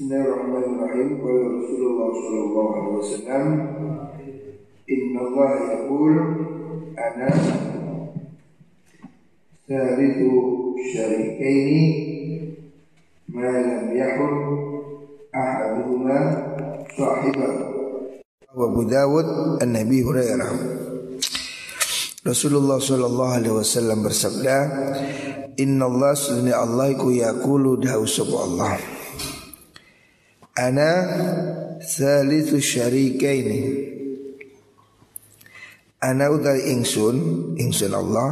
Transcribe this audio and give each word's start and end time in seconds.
Bismillahirrahmanirrahim. 0.00 1.20
Qala 1.20 1.44
Rasulullah 1.60 2.08
sallallahu 2.08 2.72
alaihi 2.72 2.96
wasallam, 3.04 3.44
"Inna 4.88 5.18
Allah 5.28 5.50
yaqul 5.60 6.16
ana 6.96 7.28
thalithu 9.68 10.72
syarikaini 10.88 11.84
ma 13.28 13.44
lam 13.44 13.92
yakun 13.92 14.34
ahaduhuma 15.36 16.18
sahibahu." 16.96 17.60
Abu 18.56 18.82
Dawud 18.88 19.60
An-Nabi 19.60 20.00
Hurairah 20.00 20.48
Rasulullah 22.24 22.80
Shallallahu 22.80 23.36
Alaihi 23.36 23.52
Wasallam 23.52 24.00
bersabda, 24.00 24.56
Inna 25.60 25.84
Allah 25.92 26.16
sunni 26.16 26.56
Allah 26.56 26.88
ku 26.96 27.12
yakulu 27.12 27.76
dahu 27.76 28.08
Allah. 28.40 28.99
Ana 30.60 30.92
thalithu 31.80 32.60
syarikaini. 32.60 33.60
Ana 36.04 36.28
utai 36.28 36.76
ingsun, 36.76 37.16
ingsun 37.56 37.92
Allah. 37.96 38.30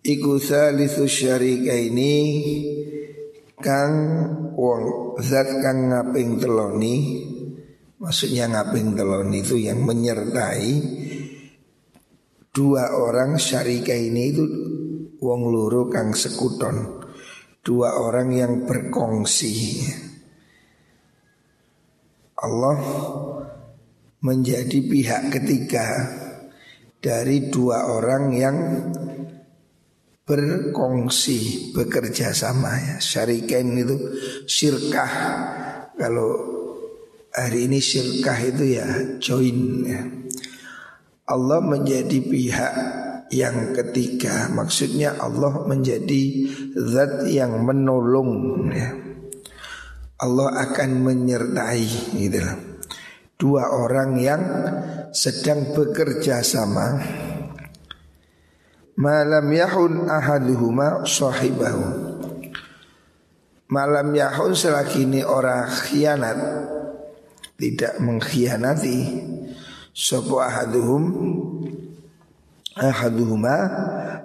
Iku 0.00 0.40
thalithu 0.40 1.04
syarikaini 1.04 2.16
kang 3.60 3.92
wong 4.56 5.16
zat 5.20 5.48
kang 5.60 5.92
ngaping 5.92 6.40
teloni 6.40 6.96
Maksudnya 8.04 8.52
ngaping 8.52 8.92
telon 8.92 9.32
itu 9.32 9.56
yang 9.56 9.80
menyertai 9.80 10.68
Dua 12.52 12.92
orang 12.92 13.40
syarika 13.40 13.96
ini 13.96 14.22
itu 14.28 14.44
Wong 15.24 15.48
luru 15.48 15.88
kang 15.88 16.12
sekuton 16.12 17.00
Dua 17.64 17.96
orang 17.96 18.28
yang 18.36 18.52
berkongsi 18.68 19.80
Allah 22.34 22.78
menjadi 24.24 24.78
pihak 24.80 25.22
ketiga 25.30 25.86
Dari 27.04 27.52
dua 27.52 27.92
orang 27.92 28.24
yang 28.32 28.56
berkongsi 30.24 31.70
bekerja 31.76 32.32
sama 32.32 32.72
ya 32.80 32.96
syarikain 32.96 33.76
itu 33.76 33.92
syirkah 34.48 35.12
kalau 36.00 36.32
hari 37.28 37.68
ini 37.68 37.76
syirkah 37.76 38.38
itu 38.40 38.80
ya 38.80 38.88
join 39.20 39.84
ya. 39.84 40.00
Allah 41.28 41.60
menjadi 41.60 42.24
pihak 42.24 42.74
yang 43.32 43.72
ketiga 43.76 44.48
Maksudnya 44.52 45.16
Allah 45.20 45.64
menjadi 45.68 46.48
zat 46.72 47.28
yang 47.28 47.60
menolong 47.60 48.32
ya. 48.72 49.13
Allah 50.24 50.64
akan 50.64 50.90
menyertai 51.04 52.16
gitu 52.16 52.40
Dua 53.36 53.76
orang 53.76 54.16
yang 54.16 54.42
sedang 55.12 55.74
bekerja 55.76 56.40
sama. 56.40 56.96
Malam 58.94 59.50
yahun 59.52 60.06
ahaduhuma 60.06 61.04
sahibahu. 61.04 61.84
Malam 63.68 64.14
yahun 64.14 64.54
selagi 64.54 65.02
ini 65.02 65.26
orang 65.26 65.66
khianat 65.66 66.38
tidak 67.58 67.98
mengkhianati 67.98 68.98
sapa 69.90 70.36
ahaduhum 70.46 71.02
ahaduhuma 72.74 73.56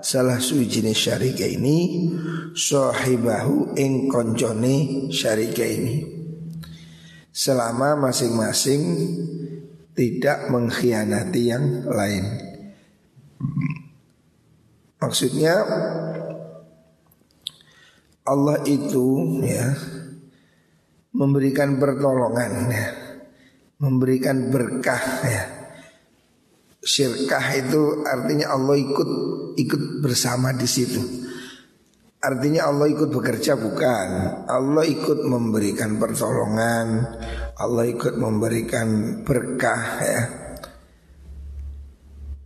salah 0.01 0.41
suci 0.41 0.81
syarika 0.93 1.45
ini 1.45 2.09
sahibahu 2.57 3.77
ing 3.77 4.09
koncone 4.09 5.07
syarika 5.13 5.61
ini 5.61 6.01
selama 7.29 8.09
masing-masing 8.09 8.81
tidak 9.93 10.49
mengkhianati 10.49 11.41
yang 11.45 11.85
lain 11.85 12.25
maksudnya 14.97 15.53
Allah 18.25 18.61
itu 18.65 19.39
ya 19.45 19.73
memberikan 21.13 21.77
pertolongan 21.77 22.51
ya 22.69 22.87
memberikan 23.79 24.51
berkah 24.51 25.03
ya. 25.23 25.58
Syirkah 26.79 27.43
itu 27.59 28.07
artinya 28.07 28.55
Allah 28.55 28.79
ikut 28.79 29.09
ikut 29.59 29.81
bersama 29.99 30.55
di 30.55 30.63
situ. 30.63 31.01
Artinya 32.19 32.67
Allah 32.67 32.87
ikut 32.91 33.11
bekerja 33.11 33.55
bukan. 33.55 34.07
Allah 34.47 34.83
ikut 34.87 35.23
memberikan 35.23 35.99
pertolongan, 35.99 37.03
Allah 37.55 37.83
ikut 37.87 38.15
memberikan 38.15 39.21
berkah 39.23 39.83
ya. 40.03 40.21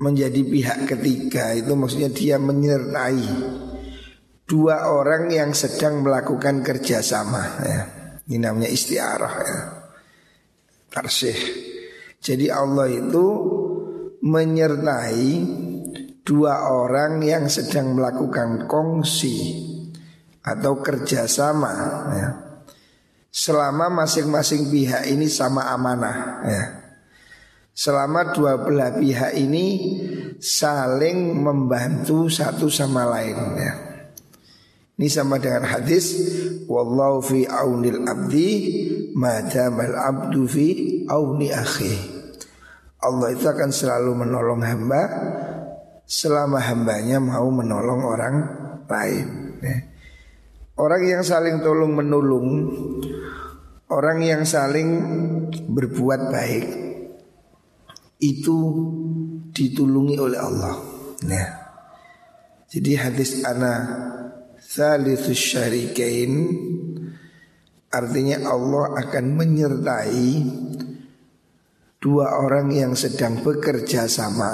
Menjadi 0.02 0.42
pihak 0.46 0.80
ketiga 0.90 1.54
itu 1.54 1.74
maksudnya 1.78 2.10
dia 2.10 2.36
menyertai 2.42 3.26
dua 4.50 4.90
orang 4.94 5.30
yang 5.30 5.54
sedang 5.54 6.02
melakukan 6.02 6.62
kerjasama 6.66 7.44
ya. 7.66 7.82
Ini 8.30 8.38
namanya 8.42 8.70
istiarah 8.70 9.36
ya 9.42 9.84
tarsih. 10.94 11.36
Jadi 12.24 12.48
Allah 12.54 12.88
itu 12.88 13.26
menyertai 14.24 15.28
dua 16.24 16.72
orang 16.72 17.20
yang 17.20 17.52
sedang 17.52 18.00
melakukan 18.00 18.72
kongsi 18.72 19.60
atau 20.40 20.80
kerjasama 20.80 21.74
ya. 22.16 22.30
Selama 23.34 23.90
masing-masing 23.90 24.70
pihak 24.72 25.10
ini 25.12 25.28
sama 25.28 25.68
amanah 25.74 26.18
ya. 26.48 26.64
Selama 27.74 28.32
dua 28.32 28.62
belah 28.62 28.96
pihak 28.96 29.34
ini 29.36 29.66
saling 30.38 31.34
membantu 31.42 32.30
satu 32.30 32.70
sama 32.70 33.04
lain 33.10 33.38
ya. 33.58 33.74
Ini 34.94 35.10
sama 35.10 35.42
dengan 35.42 35.66
hadis 35.66 36.14
wallahu 36.70 37.26
fi 37.26 37.50
aunil 37.50 38.06
abdi 38.06 38.50
madamal 39.18 39.98
abdu 39.98 40.46
fi 40.46 40.68
auni 41.10 41.50
akhi. 41.50 42.13
Allah 43.04 43.36
itu 43.36 43.44
akan 43.44 43.70
selalu 43.70 44.24
menolong 44.24 44.64
hamba 44.64 45.02
selama 46.08 46.64
hambanya 46.64 47.20
mau 47.20 47.48
menolong 47.52 48.02
orang 48.08 48.36
lain. 48.88 49.28
Ya. 49.60 49.78
Orang 50.80 51.04
yang 51.06 51.22
saling 51.22 51.62
tolong 51.62 51.94
menolong, 51.94 52.48
orang 53.92 54.20
yang 54.24 54.42
saling 54.48 54.90
berbuat 55.70 56.22
baik 56.32 56.66
itu 58.24 58.58
ditulungi 59.54 60.16
oleh 60.18 60.40
Allah. 60.40 60.76
Nah, 61.28 61.48
jadi 62.72 63.12
hadis 63.12 63.44
anak 63.44 63.82
Thalithu 64.64 65.36
syarikain 65.36 66.34
Artinya 67.94 68.50
Allah 68.50 69.06
akan 69.06 69.26
menyertai 69.38 70.30
Dua 72.04 72.36
orang 72.36 72.68
yang 72.76 73.00
sedang 73.00 73.40
bekerja 73.40 74.12
sama 74.12 74.52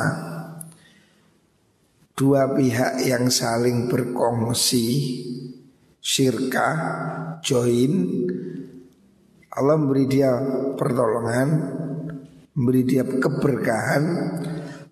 Dua 2.14 2.54
pihak 2.54 3.02
yang 3.10 3.34
saling 3.34 3.90
berkongsi 3.90 4.86
Syirka 5.98 6.70
Join 7.42 7.94
Allah 9.50 9.76
memberi 9.82 10.06
dia 10.06 10.30
pertolongan 10.78 11.50
Memberi 12.54 12.86
dia 12.86 13.02
keberkahan 13.02 14.04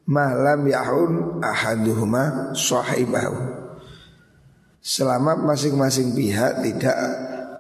Malam 0.10 0.66
yahun 0.66 1.12
ahaduhuma 1.46 2.58
sahibahu 2.58 3.58
selama 4.88 5.36
masing-masing 5.36 6.16
pihak 6.16 6.64
tidak 6.64 6.98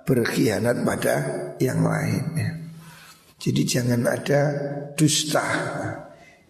berkhianat 0.08 0.80
pada 0.88 1.16
yang 1.60 1.84
lain. 1.84 2.24
Ya. 2.40 2.67
Jadi 3.48 3.64
jangan 3.64 4.04
ada 4.04 4.42
dusta, 5.00 5.48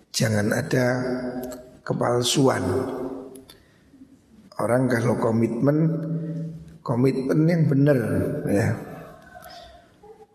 jangan 0.09 0.49
ada 0.49 0.85
kepalsuan. 1.85 2.65
Orang 4.57 4.89
kalau 4.89 5.21
komitmen, 5.21 5.77
komitmen 6.81 7.45
yang 7.45 7.69
benar 7.69 7.99
ya. 8.49 8.67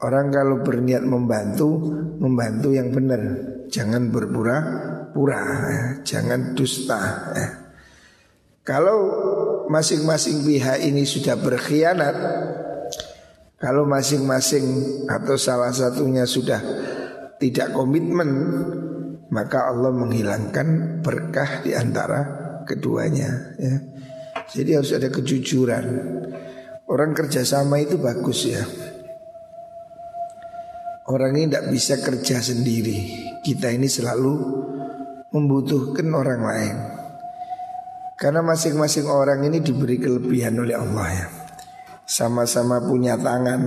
Orang 0.06 0.30
kalau 0.30 0.62
berniat 0.62 1.02
membantu, 1.02 1.98
membantu 2.22 2.70
yang 2.70 2.94
benar. 2.94 3.22
Jangan 3.66 4.14
berpura-pura, 4.14 5.42
ya. 5.66 5.84
jangan 6.06 6.54
dusta. 6.54 7.02
Ya. 7.34 7.48
Kalau 8.62 8.98
masing-masing 9.66 10.46
pihak 10.46 10.78
ini 10.78 11.02
sudah 11.02 11.34
berkhianat 11.42 12.14
Kalau 13.62 13.86
masing-masing 13.86 14.66
atau 15.06 15.38
salah 15.38 15.70
satunya 15.70 16.26
sudah 16.26 16.58
tidak 17.38 17.70
komitmen 17.70 18.30
Maka 19.32 19.72
Allah 19.72 19.88
menghilangkan 19.96 21.00
berkah 21.00 21.64
di 21.64 21.72
antara 21.72 22.20
keduanya 22.68 23.56
ya. 23.56 23.76
Jadi 24.52 24.76
harus 24.76 24.92
ada 24.92 25.08
kejujuran. 25.08 25.84
Orang 26.84 27.16
kerjasama 27.16 27.80
itu 27.80 27.96
bagus 27.96 28.44
ya. 28.44 28.60
Orang 31.08 31.32
ini 31.40 31.48
tidak 31.48 31.66
bisa 31.72 31.96
kerja 32.04 32.44
sendiri. 32.44 33.24
Kita 33.40 33.72
ini 33.72 33.88
selalu 33.88 34.32
membutuhkan 35.32 36.12
orang 36.12 36.42
lain. 36.44 36.76
Karena 38.20 38.44
masing-masing 38.44 39.08
orang 39.08 39.48
ini 39.48 39.64
diberi 39.64 39.96
kelebihan 39.96 40.60
oleh 40.60 40.76
Allah 40.76 41.08
ya 41.08 41.41
Sama-sama 42.04 42.82
punya 42.82 43.16
tangan 43.16 43.60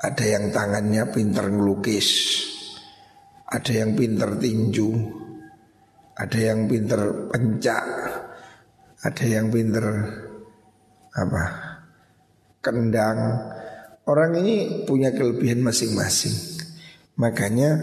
Ada 0.00 0.24
yang 0.24 0.44
tangannya 0.54 1.02
pintar 1.10 1.50
ngelukis 1.50 2.08
Ada 3.50 3.84
yang 3.84 3.98
pintar 3.98 4.36
tinju 4.36 4.90
Ada 6.16 6.38
yang 6.38 6.68
pintar 6.70 7.30
pencak 7.30 7.84
Ada 9.04 9.24
yang 9.24 9.48
pintar 9.48 9.86
apa 11.10 11.44
kendang 12.62 13.18
Orang 14.10 14.34
ini 14.42 14.82
punya 14.90 15.14
kelebihan 15.14 15.62
masing-masing. 15.62 16.34
Makanya 17.14 17.78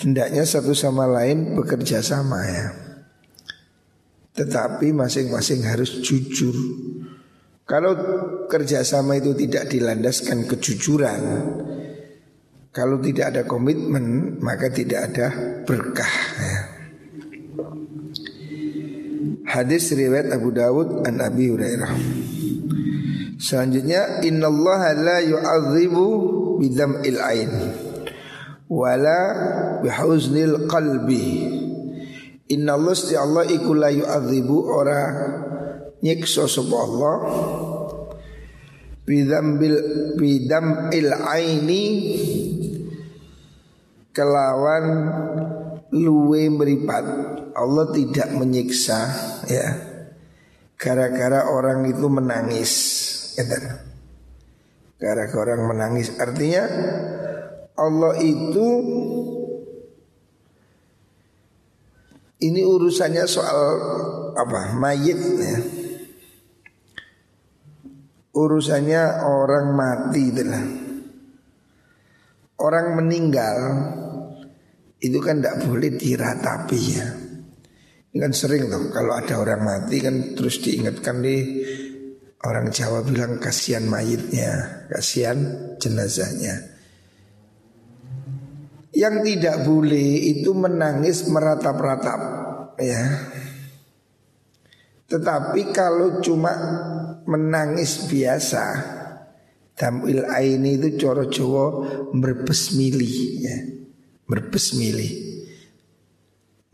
hendaknya 0.00 0.46
satu 0.48 0.72
sama 0.72 1.04
lain 1.04 1.52
bekerja 1.52 2.00
sama 2.00 2.40
ya. 2.48 2.66
Tetapi 4.40 4.94
masing-masing 4.96 5.60
harus 5.68 6.00
jujur. 6.00 6.56
Kalau 7.70 7.94
kerjasama 8.50 9.22
itu 9.22 9.30
tidak 9.38 9.70
dilandaskan 9.70 10.42
kejujuran, 10.50 11.22
kalau 12.74 12.98
tidak 12.98 13.30
ada 13.30 13.42
komitmen 13.46 14.34
maka 14.42 14.74
tidak 14.74 15.14
ada 15.14 15.26
berkah. 15.62 16.14
Ya. 16.42 16.58
Hadis 19.54 19.90
riwayat 19.94 20.34
Abu 20.34 20.50
Dawud 20.50 21.06
an 21.06 21.22
Abi 21.22 21.46
Hurairah. 21.46 21.94
Selanjutnya 23.38 24.18
innallaha 24.26 24.90
la 24.98 25.18
yu'adzibu 25.22 26.06
bidam'il 26.58 27.18
ain 27.22 27.50
wala 28.66 29.20
bihuznil 29.82 30.66
qalbi. 30.66 31.58
Sti 32.50 33.14
Allah 33.14 33.46
iku 33.46 33.78
la 33.78 33.94
yu'adzibu 33.94 34.58
ora 34.58 35.02
nyiksa 36.00 36.44
sapa 36.48 36.76
Allah? 36.76 37.16
Bidambil 39.04 39.74
bidam'il 40.20 41.10
aini 41.10 41.84
kelawan 44.14 44.84
luwe 45.90 46.46
meripat 46.52 47.04
Allah 47.56 47.86
tidak 47.90 48.28
menyiksa 48.36 48.98
ya. 49.50 49.66
Gara-gara 50.80 51.52
orang 51.52 51.84
itu 51.92 52.06
menangis 52.08 52.72
Gara-gara 55.00 55.56
orang 55.56 55.64
menangis. 55.64 56.12
Artinya 56.20 56.64
Allah 57.76 58.14
itu 58.20 58.68
Ini 62.40 62.64
urusannya 62.64 63.28
soal 63.28 63.60
apa? 64.32 64.72
Mayit 64.72 65.20
ya. 65.20 65.60
Urusannya 68.30 69.26
orang 69.26 69.66
mati 69.74 70.22
itulah. 70.30 70.64
Orang 72.60 72.86
meninggal 73.00 73.58
itu 75.00 75.18
kan 75.18 75.40
tidak 75.40 75.64
boleh 75.64 75.90
diratapi 75.96 76.80
ya. 76.94 77.08
Ini 78.10 78.18
kan 78.18 78.32
sering 78.34 78.68
tuh 78.68 78.90
kalau 78.92 79.16
ada 79.16 79.38
orang 79.38 79.62
mati 79.62 79.96
kan 80.02 80.34
terus 80.36 80.60
diingatkan 80.60 81.22
di 81.22 81.36
Orang 82.40 82.72
Jawa 82.72 83.04
bilang 83.04 83.36
kasihan 83.36 83.84
mayitnya, 83.84 84.88
kasihan 84.88 85.36
jenazahnya. 85.76 86.72
Yang 88.96 89.14
tidak 89.28 89.56
boleh 89.68 90.24
itu 90.24 90.56
menangis 90.56 91.28
meratap-ratap, 91.28 92.20
ya. 92.80 93.04
Tetapi 95.04 95.68
kalau 95.68 96.24
cuma 96.24 96.52
menangis 97.26 98.08
biasa, 98.08 98.64
Damil 99.80 100.28
aini 100.28 100.76
itu 100.76 101.00
coro 101.00 101.24
Jawa 101.32 101.66
merbes 102.12 102.76
mili, 102.76 103.40
ya. 103.40 103.56
Merbes 104.28 104.76
mili. 104.76 105.08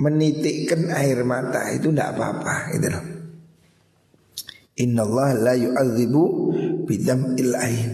Menitikkan 0.03 0.91
air 0.91 1.23
mata 1.23 1.71
itu 1.71 1.95
tidak 1.95 2.19
apa-apa, 2.19 2.75
gitu 2.75 2.89
loh. 2.91 3.05
Inna 4.83 5.07
Allah 5.07 5.29
la 5.39 5.55
yu'adzibu 5.55 6.25
bidam 6.85 7.39
ain. 7.39 7.91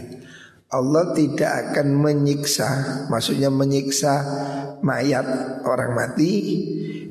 Allah 0.72 1.12
tidak 1.12 1.76
akan 1.76 1.88
menyiksa, 1.92 2.68
maksudnya 3.12 3.52
menyiksa 3.52 4.14
mayat 4.80 5.60
orang 5.68 5.92
mati 5.92 6.32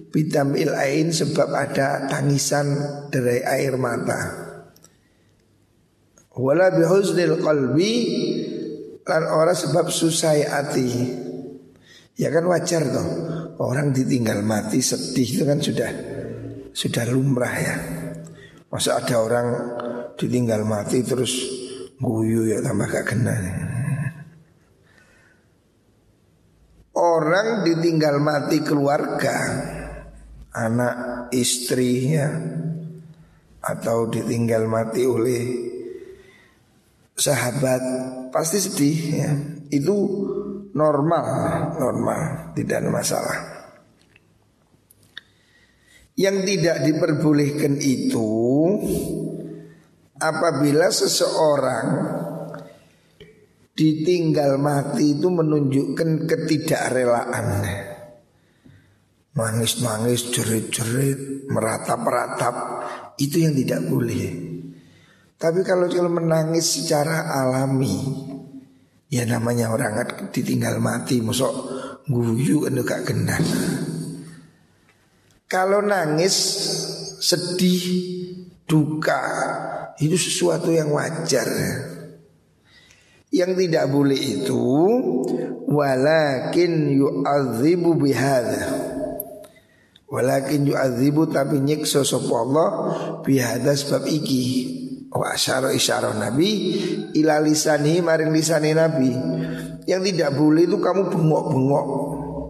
bidam 0.10 0.58
ain 0.58 1.14
sebab 1.14 1.54
ada 1.54 2.10
tangisan 2.10 2.66
dari 3.14 3.46
air 3.46 3.78
mata. 3.78 4.51
Wala 6.42 6.74
bihuznil 6.74 7.38
qalbi 7.38 7.94
lan 9.06 9.24
orang 9.30 9.54
sebab 9.54 9.94
susah 9.94 10.42
hati. 10.42 10.90
Ya 12.18 12.34
kan 12.34 12.50
wajar 12.50 12.82
toh 12.90 13.08
orang 13.62 13.94
ditinggal 13.94 14.42
mati 14.42 14.82
sedih 14.82 15.38
itu 15.38 15.44
kan 15.46 15.62
sudah 15.62 15.90
sudah 16.74 17.04
lumrah 17.14 17.56
ya. 17.62 17.76
Masa 18.74 18.98
ada 18.98 19.22
orang 19.22 19.48
ditinggal 20.18 20.66
mati 20.66 21.06
terus 21.06 21.34
guyu 22.02 22.50
ya 22.50 22.66
tambah 22.66 22.90
gak 22.90 23.06
kena. 23.06 23.36
Orang 26.92 27.64
ditinggal 27.64 28.18
mati 28.18 28.62
keluarga, 28.66 29.38
anak 30.54 30.96
istrinya 31.34 32.28
atau 33.62 34.10
ditinggal 34.10 34.66
mati 34.68 35.06
oleh 35.06 35.71
sahabat 37.22 37.82
pasti 38.34 38.58
sedih 38.58 39.00
ya. 39.14 39.32
Itu 39.70 39.96
normal, 40.74 41.26
normal, 41.78 42.22
tidak 42.58 42.82
ada 42.82 42.90
masalah. 42.90 43.38
Yang 46.18 46.38
tidak 46.50 46.78
diperbolehkan 46.90 47.78
itu 47.80 48.30
apabila 50.20 50.92
seseorang 50.92 51.88
ditinggal 53.72 54.60
mati 54.60 55.18
itu 55.18 55.28
menunjukkan 55.32 56.28
ketidakrelaan. 56.28 57.48
Nangis-nangis, 59.32 60.28
jerit-jerit, 60.36 61.48
meratap-ratap 61.48 62.56
itu 63.16 63.48
yang 63.48 63.56
tidak 63.56 63.88
boleh. 63.88 64.52
Tapi 65.42 65.66
kalau 65.66 65.90
kalau 65.90 66.14
menangis 66.14 66.78
secara 66.78 67.34
alami, 67.34 67.98
ya 69.10 69.26
namanya 69.26 69.74
orang 69.74 70.06
ditinggal 70.30 70.78
mati, 70.78 71.18
musok 71.18 71.50
guyu 72.06 72.70
kan 72.70 72.78
gak 72.86 73.10
kenal. 73.10 73.42
Kalau 75.50 75.82
nangis 75.82 76.36
sedih 77.18 77.84
duka 78.70 79.22
itu 79.98 80.14
sesuatu 80.14 80.70
yang 80.70 80.94
wajar. 80.94 81.50
Yang 83.32 83.52
tidak 83.64 83.86
boleh 83.90 84.20
itu 84.20 84.64
walakin 85.72 86.72
yu'adzibu 87.00 87.96
bihadza. 87.98 88.68
Walakin 90.12 90.68
yu'adzibu 90.68 91.32
tapi 91.32 91.64
nyiksa 91.64 92.04
sapa 92.04 92.36
Allah 92.36 92.70
bihadza 93.24 93.74
sebab 93.74 94.04
iki. 94.06 94.81
Wa 95.12 95.36
asyara 95.36 95.76
isyarah 95.76 96.16
Nabi 96.16 96.52
ila 97.20 97.44
lisanihi 97.44 98.00
maring 98.00 98.32
lisani 98.32 98.72
Nabi. 98.72 99.12
Yang 99.84 100.02
tidak 100.16 100.40
boleh 100.40 100.64
itu 100.64 100.78
kamu 100.80 101.12
bengok-bengok 101.12 101.88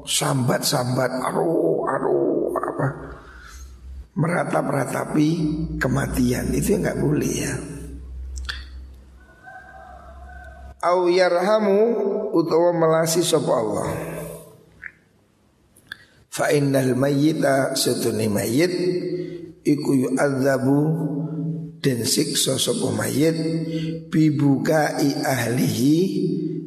sambat-sambat 0.05 1.09
aru 1.25 1.85
aru 1.85 2.21
apa 2.57 2.87
meratap-ratapi 4.17 5.29
kematian 5.81 6.53
itu 6.53 6.77
nggak 6.77 6.99
boleh 7.01 7.33
ya. 7.33 7.53
Au 10.81 11.09
yarhamu 11.09 11.79
utawa 12.33 12.73
melasi 12.73 13.21
sapa 13.21 13.53
Allah. 13.53 13.89
Fa 16.31 16.49
innal 16.53 16.97
mayyita 16.97 17.77
satuni 17.77 18.25
mayyit 18.25 18.73
iku 19.61 19.91
yu'adzabu 19.93 20.79
dan 21.81 22.05
siksa 22.05 22.61
sapa 22.61 22.93
mayit 22.93 23.35
bibukai 24.13 25.17
ahlihi 25.25 25.97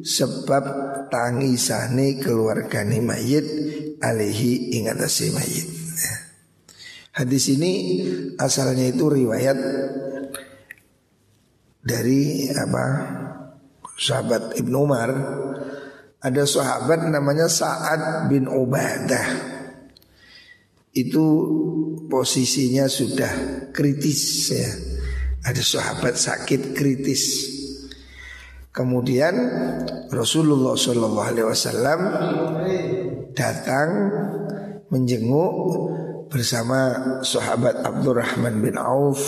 sebab 0.03 0.63
tangisane 1.07 2.19
keluargane 2.19 2.99
mayit 2.99 3.47
alihi 4.03 4.75
ing 4.75 4.91
atase 4.91 5.31
mayit. 5.31 5.67
Hadis 7.15 7.47
ini 7.47 8.03
asalnya 8.35 8.91
itu 8.91 9.07
riwayat 9.07 9.55
dari 11.79 12.51
apa 12.51 12.85
sahabat 13.95 14.59
Ibnu 14.59 14.75
Umar 14.83 15.09
ada 16.19 16.43
sahabat 16.43 17.07
namanya 17.07 17.47
Sa'ad 17.47 18.27
bin 18.27 18.51
Ubadah. 18.51 19.55
Itu 20.91 21.25
posisinya 22.11 22.89
sudah 22.89 23.31
kritis 23.71 24.49
ya. 24.49 24.94
Ada 25.45 25.61
sahabat 25.61 26.17
sakit 26.17 26.73
kritis. 26.73 27.53
Kemudian 28.73 29.37
Rasulullah 30.09 30.73
Wasallam 30.73 31.99
datang 33.37 33.89
menjenguk 34.89 35.55
bersama 36.33 36.97
sahabat 37.21 37.85
Abdurrahman 37.85 38.57
bin 38.59 38.75
Auf, 38.75 39.21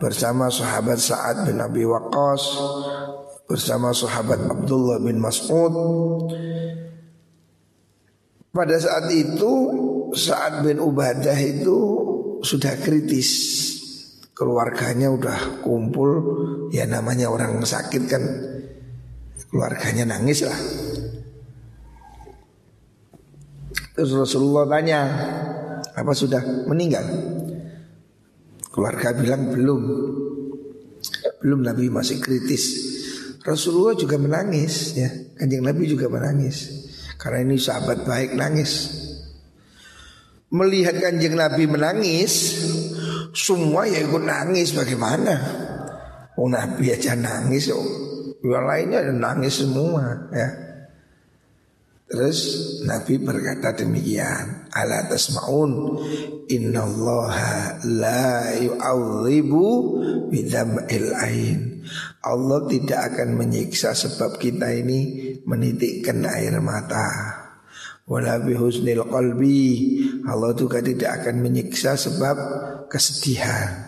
bersama 0.00 0.48
sahabat 0.48 0.96
Sa'ad 0.96 1.46
bin 1.46 1.60
Abi 1.60 1.84
Waqqas, 1.84 2.42
bersama 3.44 3.92
sahabat 3.92 4.40
Abdullah 4.40 4.98
bin 5.04 5.20
Mas'ud. 5.20 5.76
Pada 8.56 8.76
saat 8.80 9.12
itu 9.12 9.52
Sa'ad 10.16 10.64
bin 10.64 10.80
Ubadah 10.80 11.36
itu 11.38 11.78
sudah 12.40 12.72
kritis. 12.80 13.30
Keluarganya 14.36 15.08
udah 15.08 15.64
kumpul, 15.64 16.10
ya 16.68 16.84
namanya 16.84 17.32
orang 17.32 17.56
sakit 17.64 18.02
kan 18.04 18.20
keluarganya 19.48 20.12
nangis 20.12 20.44
lah. 20.44 20.60
Terus 23.96 24.12
Rasulullah 24.12 24.68
tanya, 24.68 25.00
apa 25.96 26.12
sudah 26.12 26.68
meninggal? 26.68 27.08
Keluarga 28.68 29.16
bilang 29.16 29.56
belum. 29.56 29.82
Belum 31.40 31.64
Nabi 31.64 31.88
masih 31.88 32.20
kritis. 32.20 32.64
Rasulullah 33.40 33.96
juga 33.96 34.20
menangis 34.20 34.92
ya. 35.00 35.08
Kanjeng 35.40 35.64
Nabi 35.64 35.88
juga 35.88 36.12
menangis. 36.12 36.84
Karena 37.16 37.40
ini 37.48 37.56
sahabat 37.56 38.04
baik 38.04 38.36
nangis. 38.36 38.92
Melihat 40.52 41.00
kanjeng 41.00 41.40
Nabi 41.40 41.64
menangis, 41.64 42.55
semua 43.36 43.84
ya 43.84 44.00
ikut 44.00 44.24
nangis 44.24 44.72
bagaimana? 44.72 45.34
Oh 46.40 46.48
Nabi 46.48 46.92
aja 46.92 47.12
nangis, 47.12 47.68
oh. 47.68 47.84
yang 48.40 48.64
lainnya 48.64 49.04
nangis 49.12 49.60
semua 49.60 50.28
ya. 50.32 50.48
Terus 52.06 52.38
Nabi 52.86 53.18
berkata 53.18 53.74
demikian 53.82 54.70
Ala 54.70 55.10
tasma'un 55.10 55.98
Innallaha 56.46 57.82
la 57.82 58.54
yu'adzibu 58.54 59.66
bidham'il 60.30 61.10
ain 61.18 61.82
Allah 62.22 62.62
tidak 62.70 63.10
akan 63.10 63.34
menyiksa 63.34 63.90
sebab 63.90 64.38
kita 64.38 64.70
ini 64.70 65.34
menitikkan 65.42 66.22
air 66.30 66.54
mata 66.62 67.06
Wala 68.06 68.38
bihusnil 68.38 69.02
qalbi 69.10 69.58
Allah 70.30 70.54
juga 70.54 70.78
tidak 70.78 71.22
akan 71.22 71.42
menyiksa 71.42 71.98
sebab 71.98 72.36
kesedihan 72.86 73.86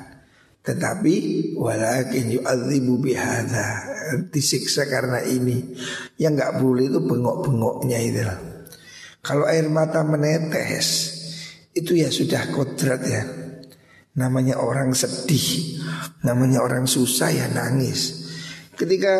tetapi 0.68 1.14
walakin 1.56 2.28
yu'adzibu 2.28 3.00
bihadza 3.00 3.88
disiksa 4.28 4.84
karena 4.84 5.24
ini. 5.24 5.72
Yang 6.20 6.32
nggak 6.36 6.52
boleh 6.60 6.84
itu 6.92 7.00
bengok-bengoknya 7.00 7.98
itu. 8.04 8.20
Kalau 9.24 9.48
air 9.48 9.64
mata 9.72 10.04
menetes 10.04 11.16
itu 11.72 11.96
ya 11.96 12.12
sudah 12.12 12.52
kodrat 12.52 13.00
ya. 13.00 13.24
Namanya 14.20 14.60
orang 14.60 14.92
sedih, 14.92 15.80
namanya 16.20 16.60
orang 16.60 16.84
susah 16.84 17.32
ya 17.32 17.48
nangis. 17.48 18.28
Ketika 18.76 19.14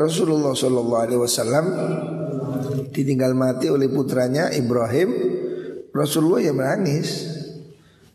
Rasulullah 0.00 0.56
Shallallahu 0.56 1.02
Alaihi 1.02 1.20
Wasallam 1.20 1.66
ditinggal 2.92 3.32
mati 3.32 3.70
oleh 3.70 3.88
putranya 3.90 4.50
Ibrahim, 4.52 5.10
Rasulullah 5.96 6.44
ya 6.44 6.52
menangis. 6.52 7.36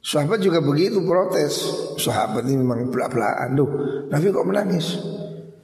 Sahabat 0.02 0.42
juga 0.42 0.62
begitu 0.62 1.02
protes. 1.06 1.62
Sahabat 2.02 2.46
ini 2.50 2.58
memang 2.62 2.90
belak-belakan. 2.90 3.54
Duh, 3.54 3.72
Nabi 4.10 4.34
kok 4.34 4.50
menangis? 4.50 4.98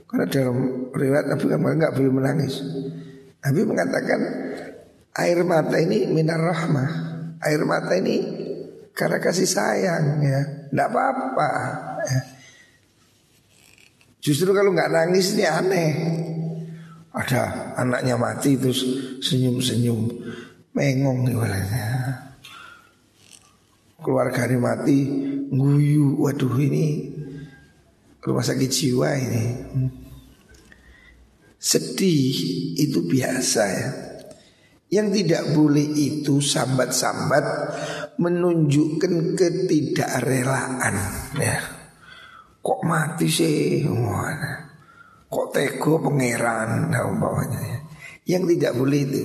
Karena 0.08 0.26
dalam 0.30 0.58
riwayat 0.94 1.26
Nabi 1.28 1.46
kan 1.50 1.60
nggak 1.60 1.94
boleh 1.98 2.12
menangis. 2.14 2.62
Nabi 3.44 3.60
mengatakan 3.66 4.22
air 5.18 5.40
mata 5.42 5.78
ini 5.82 6.06
minar 6.08 6.40
rahmah. 6.40 6.90
Air 7.44 7.66
mata 7.66 7.98
ini 7.98 8.18
karena 8.94 9.18
kasih 9.18 9.50
sayang 9.50 10.22
ya. 10.22 10.42
Tidak 10.70 10.88
apa-apa. 10.90 11.50
Ya. 12.06 12.20
Justru 14.22 14.52
kalau 14.54 14.74
nggak 14.76 14.92
nangis 14.92 15.34
ini 15.34 15.46
aneh. 15.48 15.92
Ada 17.18 17.74
anaknya 17.74 18.14
mati 18.14 18.62
terus 18.62 18.86
senyum-senyum, 19.26 20.06
mengong 20.78 21.26
nih 21.26 21.38
keluarga 24.08 24.48
ini 24.48 24.58
mati 24.62 24.98
guyu. 25.52 26.16
Waduh 26.24 26.56
ini 26.64 27.12
rumah 28.24 28.46
sakit 28.46 28.70
jiwa 28.72 29.10
ini. 29.20 29.46
Sedih 31.60 32.38
itu 32.80 33.04
biasa 33.04 33.64
ya. 33.68 33.90
Yang 34.88 35.08
tidak 35.20 35.44
boleh 35.52 35.84
itu 35.84 36.40
sambat-sambat 36.40 37.44
menunjukkan 38.16 39.36
ketidakrelaan 39.36 40.96
ya. 41.36 41.60
Kok 42.64 42.82
mati 42.88 43.28
sih 43.28 43.84
kok 45.28 45.48
tego 45.52 46.00
pangeran 46.00 46.92
nah, 46.92 47.04
umpamanya 47.08 47.60
ya. 47.60 47.80
yang 48.36 48.48
tidak 48.48 48.74
boleh 48.76 49.02
itu 49.04 49.24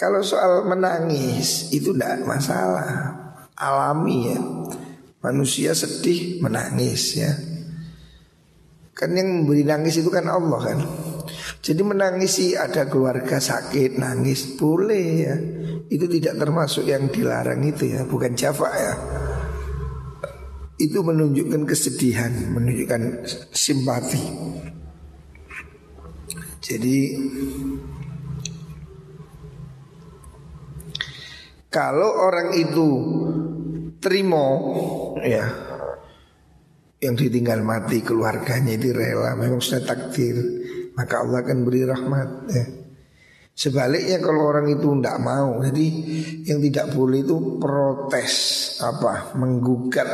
kalau 0.00 0.24
soal 0.24 0.64
menangis 0.64 1.68
itu 1.76 1.92
tidak 1.92 2.24
masalah 2.24 3.20
alami 3.60 4.32
ya. 4.32 4.40
Manusia 5.20 5.76
sedih 5.76 6.40
menangis 6.40 7.20
ya. 7.20 7.28
Kan 8.96 9.12
yang 9.12 9.44
memberi 9.44 9.68
nangis 9.68 10.00
itu 10.00 10.08
kan 10.08 10.24
Allah 10.24 10.72
kan. 10.72 10.78
Jadi 11.60 11.84
menangis 11.84 12.40
sih 12.40 12.56
ada 12.56 12.88
keluarga 12.88 13.36
sakit 13.36 14.00
nangis 14.00 14.56
boleh 14.56 15.06
ya. 15.20 15.36
Itu 15.92 16.08
tidak 16.08 16.40
termasuk 16.40 16.88
yang 16.88 17.12
dilarang 17.12 17.60
itu 17.68 17.92
ya, 17.92 18.08
bukan 18.08 18.32
jafa 18.32 18.70
ya. 18.72 18.94
Itu 20.80 21.04
menunjukkan 21.04 21.68
kesedihan, 21.68 22.56
menunjukkan 22.56 23.28
simpati. 23.52 24.24
Jadi 26.70 26.98
kalau 31.66 32.30
orang 32.30 32.54
itu 32.54 32.88
terima 33.98 34.46
ya 35.26 35.46
yang 37.02 37.18
ditinggal 37.18 37.66
mati 37.66 38.06
keluarganya 38.06 38.78
itu 38.78 38.94
rela 38.94 39.34
memang 39.34 39.58
sudah 39.58 39.82
takdir 39.82 40.38
maka 40.94 41.26
Allah 41.26 41.42
akan 41.42 41.58
beri 41.66 41.82
rahmat 41.82 42.30
ya. 42.54 42.66
Sebaliknya 43.50 44.22
kalau 44.22 44.46
orang 44.54 44.72
itu 44.72 44.88
tidak 44.88 45.20
mau 45.20 45.60
Jadi 45.60 45.86
yang 46.48 46.64
tidak 46.64 46.96
boleh 46.96 47.20
itu 47.20 47.60
protes 47.60 48.34
Apa 48.80 49.36
Menggugat 49.36 50.08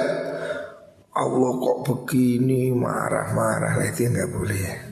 Allah 1.15 1.53
kok 1.55 1.79
begini 1.87 2.75
Marah-marah 2.75 3.87
Itu 3.87 4.11
nggak 4.11 4.31
boleh 4.35 4.59
ya 4.59 4.86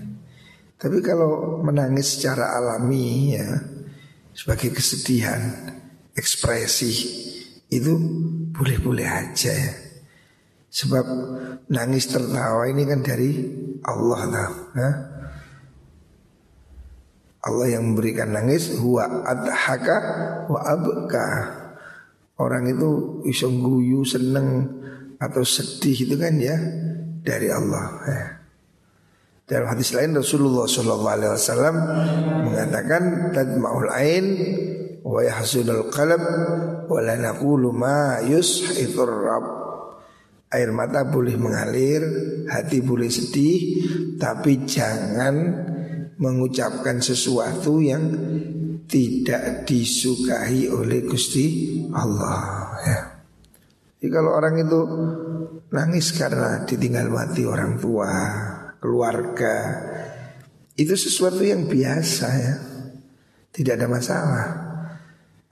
Tapi 0.84 1.00
kalau 1.00 1.64
menangis 1.64 2.20
secara 2.20 2.60
alami 2.60 3.32
ya 3.32 3.48
Sebagai 4.36 4.76
kesedihan 4.76 5.40
Ekspresi 6.12 6.92
Itu 7.72 7.96
boleh-boleh 8.52 9.08
aja 9.08 9.50
ya. 9.50 9.74
Sebab 10.74 11.06
nangis 11.70 12.10
tertawa 12.10 12.66
ini 12.66 12.82
kan 12.82 12.98
dari 12.98 13.30
Allah 13.86 14.20
lah. 14.26 14.50
Ya. 14.74 14.90
Allah 17.46 17.66
yang 17.78 17.94
memberikan 17.94 18.34
nangis 18.34 18.74
huwa 18.82 19.22
adhaka 19.22 19.96
wa 20.50 20.60
abka. 20.66 21.26
Orang 22.42 22.66
itu 22.66 23.22
iso 23.30 23.46
guyu 23.54 24.02
seneng 24.02 24.66
atau 25.22 25.46
sedih 25.46 26.10
itu 26.10 26.18
kan 26.18 26.34
ya 26.42 26.58
dari 27.22 27.54
Allah 27.54 27.86
ya. 28.10 28.22
Dalam 29.44 29.68
hadis 29.68 29.92
lain 29.92 30.16
Rasulullah 30.16 30.64
Shallallahu 30.64 31.14
Alaihi 31.20 31.32
Wasallam 31.36 31.76
mengatakan 32.48 33.02
tadmaul 33.36 33.92
ain 33.92 34.24
wa 35.04 35.20
yahsudul 35.20 35.92
qalb 35.92 36.22
wa 36.88 37.00
la 37.04 37.20
naqulu 37.20 37.68
ma 37.76 38.24
yushitur 38.24 39.12
rabb 39.12 39.46
air 40.48 40.72
mata 40.72 41.04
boleh 41.04 41.36
mengalir 41.36 42.00
hati 42.48 42.80
boleh 42.80 43.12
sedih 43.12 43.84
tapi 44.16 44.64
jangan 44.64 45.36
mengucapkan 46.16 47.04
sesuatu 47.04 47.84
yang 47.84 48.00
tidak 48.88 49.68
disukai 49.68 50.72
oleh 50.72 51.04
Gusti 51.04 51.76
Allah 51.92 52.40
ya. 52.80 53.00
Jadi 54.00 54.08
kalau 54.12 54.36
orang 54.36 54.60
itu 54.60 54.80
nangis 55.72 56.12
karena 56.12 56.62
ditinggal 56.68 57.08
mati 57.08 57.48
orang 57.48 57.80
tua, 57.80 58.12
keluarga, 58.84 59.56
itu 60.76 60.92
sesuatu 60.98 61.40
yang 61.40 61.70
biasa 61.70 62.26
ya. 62.36 62.54
Tidak 63.54 63.78
ada 63.78 63.86
masalah 63.86 64.46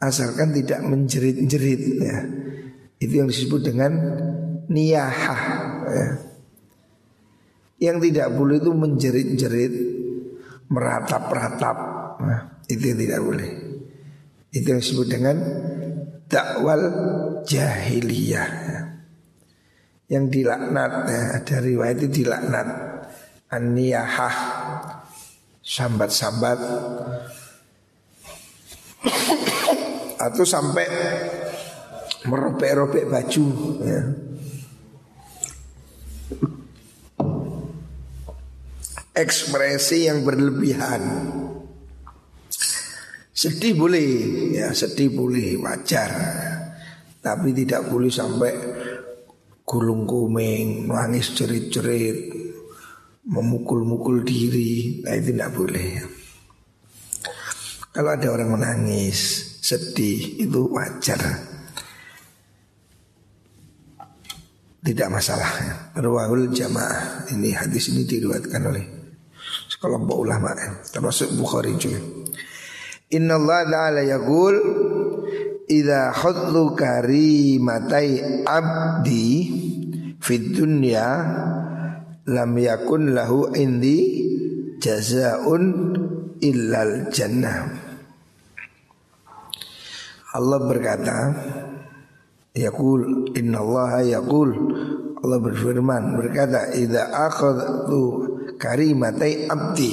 Asalkan 0.03 0.51
tidak 0.51 0.83
menjerit-jerit 0.83 1.83
ya. 2.03 2.19
Itu 2.99 3.23
yang 3.23 3.31
disebut 3.31 3.63
dengan 3.63 3.93
niyahah 4.67 5.43
ya. 5.87 6.09
Yang 7.79 8.11
tidak 8.11 8.29
boleh 8.35 8.59
itu 8.63 8.71
menjerit-jerit 8.75 9.75
Meratap-ratap 10.71 11.79
nah, 12.23 12.63
Itu 12.71 12.95
yang 12.95 12.99
tidak 13.03 13.21
boleh 13.27 13.51
Itu 14.55 14.67
yang 14.71 14.81
disebut 14.83 15.07
dengan 15.11 15.37
Dakwal 16.27 16.83
jahiliyah 17.47 18.51
ya. 18.67 18.81
Yang 20.11 20.25
dilaknat 20.35 20.93
ya. 21.07 21.23
Ada 21.39 21.57
riwayat 21.63 21.97
itu 22.03 22.27
dilaknat 22.27 22.92
An-niyahah. 23.53 24.37
Sambat-sambat. 25.61 26.59
Atau 30.17 30.43
sampai 30.49 30.87
merobek-robek 32.25 33.07
baju 33.11 33.47
ya. 33.83 34.03
ekspresi 39.13 40.09
yang 40.09 40.25
berlebihan. 40.25 41.03
Sedih 43.33 43.77
boleh 43.77 44.09
ya 44.57 44.73
sedih 44.73 45.13
boleh 45.13 45.61
wajar. 45.61 46.11
Tapi 47.23 47.55
tidak 47.55 47.87
boleh 47.87 48.11
sampai 48.11 48.53
gulung 49.63 50.09
kuming 50.09 50.91
nangis 50.91 51.39
cerit-cerit 51.39 52.42
memukul-mukul 53.27 54.27
diri 54.27 55.03
nah 55.07 55.15
itu 55.15 55.31
tidak 55.31 55.51
boleh 55.55 55.89
kalau 57.93 58.09
ada 58.17 58.25
orang 58.33 58.57
menangis 58.57 59.53
sedih 59.61 60.41
itu 60.41 60.65
wajar. 60.73 61.21
Tidak 64.81 65.09
masalah. 65.13 65.53
Rawahul 65.93 66.49
jamaah. 66.51 67.29
Ini 67.37 67.53
hadis 67.53 67.93
ini 67.93 68.09
diriwayatkan 68.09 68.63
oleh 68.65 68.85
sekelompok 69.69 70.17
ulama 70.17 70.57
termasuk 70.89 71.37
Bukhari 71.37 71.77
juga. 71.77 72.01
Inna 73.13 73.37
Allah 73.37 73.61
Ta'ala 73.69 74.03
yaqul 74.09 74.57
Idza 75.69 76.17
khadlu 76.17 76.73
karimatai 76.73 78.43
abdi 78.49 79.29
fid 80.17 80.57
dunya 80.57 81.07
lam 82.29 82.53
yakun 82.55 83.15
lahu 83.17 83.51
indi 83.55 83.99
jazaun 84.79 85.65
illal 86.39 87.11
jannah. 87.11 87.71
Allah 90.33 90.61
berkata 90.65 91.17
Yaqul 92.53 93.33
inna 93.33 93.65
Allah 93.65 94.05
yaqul. 94.05 94.51
Allah 95.25 95.39
berfirman 95.41 96.21
berkata 96.21 96.77
idza 96.77 97.09
akhadtu 97.09 98.01
karimatai 98.61 99.49
abdi. 99.49 99.93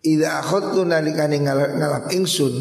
Idza 0.00 0.40
akhadtu 0.40 0.88
nalikane 0.88 1.36
ngalap, 1.44 1.76
ngalap 1.76 2.04
ingsun 2.16 2.54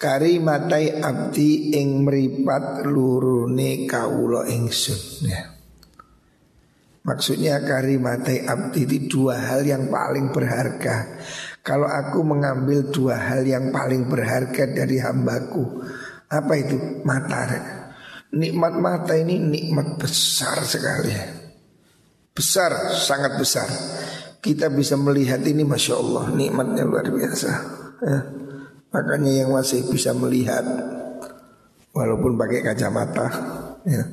karimatai 0.00 0.96
abdi 0.96 1.76
ing 1.76 2.08
meripat 2.08 2.88
lurune 2.88 3.84
kawula 3.84 4.48
ingsun. 4.48 5.28
Ya 5.28 5.53
Maksudnya 7.04 7.60
karimatai 7.60 8.48
abdi 8.48 8.88
itu 8.88 9.28
dua 9.28 9.36
hal 9.36 9.60
yang 9.68 9.92
paling 9.92 10.32
berharga 10.32 11.20
kalau 11.64 11.88
aku 11.88 12.20
mengambil 12.20 12.84
dua 12.92 13.16
hal 13.16 13.40
yang 13.48 13.72
paling 13.72 14.04
berharga 14.04 14.68
dari 14.68 15.00
hambaku 15.00 15.80
Apa 16.28 16.60
itu? 16.60 16.76
Mata 17.08 17.48
Nikmat 18.36 18.74
mata 18.76 19.16
ini 19.16 19.40
nikmat 19.40 19.96
besar 19.96 20.60
sekali 20.60 21.16
Besar, 22.36 22.92
sangat 22.92 23.40
besar 23.40 23.64
Kita 24.44 24.68
bisa 24.68 25.00
melihat 25.00 25.40
ini 25.40 25.64
Masya 25.64 25.94
Allah 25.96 26.24
Nikmatnya 26.36 26.84
luar 26.84 27.08
biasa 27.08 27.50
ya. 28.04 28.20
Makanya 28.92 29.32
yang 29.32 29.56
masih 29.56 29.88
bisa 29.88 30.12
melihat 30.12 30.68
Walaupun 31.96 32.36
pakai 32.36 32.60
kacamata 32.60 33.26
ya. 33.88 34.04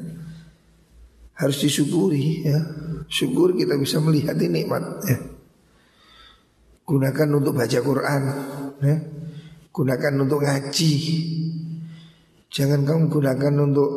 Harus 1.42 1.58
disyukuri 1.66 2.46
ya 2.46 2.62
Syukur 3.12 3.52
kita 3.58 3.76
bisa 3.76 4.00
melihat 4.00 4.40
ini 4.40 4.64
nikmat 4.64 5.04
ya. 5.04 5.20
Gunakan 6.88 7.30
untuk 7.44 7.60
baca 7.60 7.80
Quran 7.84 8.22
ya. 8.80 8.96
Gunakan 9.74 10.14
untuk 10.24 10.40
ngaji 10.48 10.94
Jangan 12.52 12.88
kamu 12.88 13.04
gunakan 13.12 13.54
untuk 13.64 13.92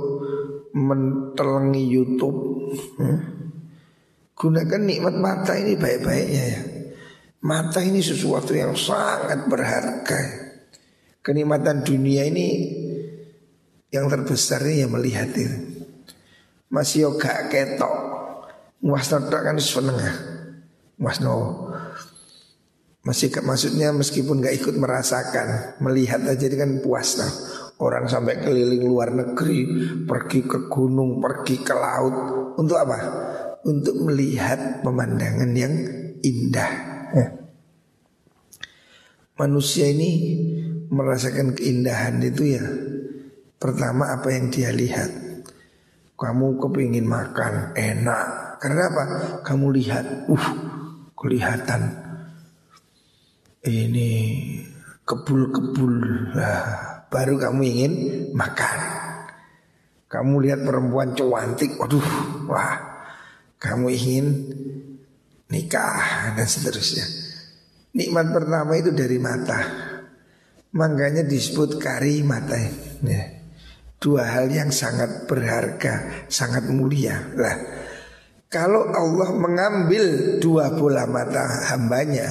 mentelengi 0.75 1.85
Youtube 1.87 2.39
ya. 2.99 3.17
Gunakan 4.35 4.83
nikmat 4.83 5.15
mata 5.15 5.55
ini 5.55 5.79
baik-baiknya 5.79 6.43
ya 6.43 6.61
Mata 7.47 7.79
ini 7.87 8.03
sesuatu 8.03 8.51
yang 8.51 8.75
sangat 8.75 9.47
berharga 9.47 10.21
Kenikmatan 11.23 11.87
dunia 11.87 12.27
ini 12.27 12.49
Yang 13.95 14.07
terbesar 14.11 14.67
ini 14.67 14.83
yang 14.83 14.91
melihat 14.91 15.31
itu 15.39 15.74
Masih 16.75 17.07
yoga 17.07 17.47
ketok 17.47 17.95
Muas 18.83 19.07
kan 19.07 19.57
senengah 19.63 20.15
Muas 20.99 21.23
no 21.23 21.71
masih 23.05 23.29
maksudnya 23.45 23.93
meskipun 23.93 24.41
nggak 24.41 24.65
ikut 24.65 24.81
merasakan, 24.81 25.77
melihat 25.85 26.25
aja 26.25 26.49
kan 26.57 26.81
puas 26.81 27.21
lah. 27.21 27.29
Orang 27.77 28.09
sampai 28.09 28.41
keliling 28.41 28.81
luar 28.81 29.13
negeri, 29.13 29.69
pergi 30.09 30.41
ke 30.49 30.73
gunung, 30.73 31.21
pergi 31.21 31.61
ke 31.61 31.75
laut. 31.77 32.15
Untuk 32.57 32.81
apa? 32.81 32.99
Untuk 33.69 34.09
melihat 34.09 34.81
pemandangan 34.81 35.53
yang 35.53 35.75
indah. 36.25 36.71
Ya. 37.13 37.27
Manusia 39.37 39.93
ini 39.93 40.41
merasakan 40.89 41.53
keindahan 41.53 42.25
itu 42.25 42.57
ya. 42.57 42.65
Pertama 43.61 44.17
apa 44.17 44.33
yang 44.33 44.49
dia 44.49 44.73
lihat. 44.73 45.24
Kamu 46.14 46.62
kepingin 46.62 47.07
makan 47.07 47.74
enak. 47.74 48.27
Karena 48.62 48.83
apa? 48.88 49.05
Kamu 49.42 49.66
lihat, 49.74 50.31
uh, 50.31 50.46
kelihatan 51.18 51.83
ini 53.64 54.11
kebul-kebul 55.09 55.94
nah, 56.37 57.05
baru 57.09 57.40
kamu 57.40 57.61
ingin 57.64 57.92
makan. 58.37 58.79
Kamu 60.07 60.35
lihat 60.46 60.62
perempuan 60.62 61.16
cantik, 61.18 61.74
waduh, 61.74 62.07
wah, 62.46 62.79
kamu 63.59 63.90
ingin 63.90 64.27
nikah 65.50 66.37
dan 66.38 66.46
seterusnya. 66.46 67.03
Nikmat 67.94 68.31
pertama 68.31 68.79
itu 68.79 68.94
dari 68.94 69.18
mata. 69.18 69.59
Makanya 70.74 71.22
disebut 71.27 71.79
kari 71.79 72.22
mata. 72.27 72.59
Ya. 73.03 73.34
Dua 74.05 74.21
hal 74.29 74.53
yang 74.53 74.69
sangat 74.69 75.25
berharga, 75.25 76.29
sangat 76.29 76.69
mulia. 76.69 77.25
Lah, 77.33 77.57
kalau 78.53 78.93
Allah 78.93 79.33
mengambil 79.33 80.37
dua 80.45 80.77
bola 80.77 81.09
mata 81.09 81.73
hambanya, 81.73 82.29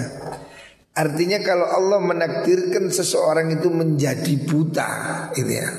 Artinya 0.93 1.41
kalau 1.41 1.65
Allah 1.65 1.97
menakdirkan 2.05 2.93
seseorang 2.93 3.49
itu 3.49 3.65
menjadi 3.73 4.33
buta 4.45 4.89
itu 5.33 5.49
ya. 5.49 5.69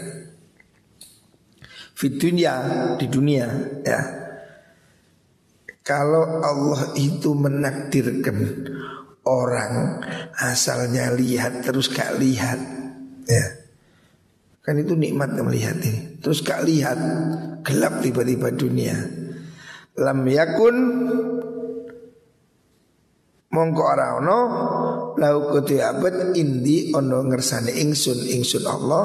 Fit 1.94 2.18
dunia, 2.18 2.54
di 2.98 3.07
dunia 3.07 3.46
ya. 3.87 4.00
Kalau 5.87 6.42
Allah 6.42 6.98
itu 6.98 7.30
menakdirkan 7.30 8.38
orang 9.22 10.02
asalnya 10.35 11.14
lihat 11.14 11.62
terus 11.62 11.87
gak 11.94 12.18
lihat 12.18 12.59
ya. 13.30 13.63
Kan 14.64 14.81
itu 14.81 14.96
nikmat 14.96 15.37
melihat 15.37 15.77
ini. 15.85 16.16
Terus 16.24 16.40
gak 16.40 16.64
lihat 16.64 16.96
gelap 17.61 18.00
tiba-tiba 18.00 18.48
dunia. 18.48 18.96
Lam 20.00 20.24
yakun 20.24 20.77
mongko 23.55 23.83
ora 23.87 24.18
ono 24.18 24.38
lau 25.14 25.37
kudu 25.55 25.79
abad 25.79 26.35
indi 26.35 26.90
ono 26.90 27.22
ngersane 27.22 27.70
ingsun 27.70 28.27
ingsun 28.27 28.66
Allah 28.66 29.05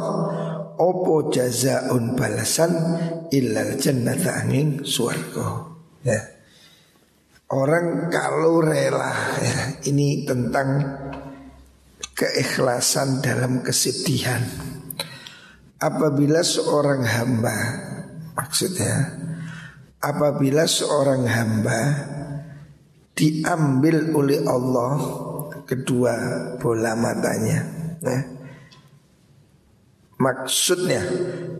opo 0.82 1.30
jazaun 1.30 2.18
balasan 2.18 2.74
illal 3.30 3.78
jannata 3.78 4.42
angin 4.42 4.82
swarga 4.82 5.70
ya 6.02 6.18
orang 7.54 8.10
kalau 8.10 8.66
rela 8.66 9.14
ya 9.38 9.86
ini 9.86 10.26
tentang 10.26 10.82
keikhlasan 12.18 13.22
dalam 13.22 13.62
kesedihan 13.62 14.42
apabila 15.80 16.44
seorang 16.44 17.02
hamba 17.04 17.58
maksudnya 18.36 19.20
apabila 20.00 20.68
seorang 20.68 21.28
hamba 21.28 21.82
diambil 23.16 24.16
oleh 24.16 24.40
Allah 24.48 24.96
kedua 25.68 26.14
bola 26.60 26.96
matanya 26.96 27.80
Nah, 28.00 28.22
maksudnya 30.20 31.04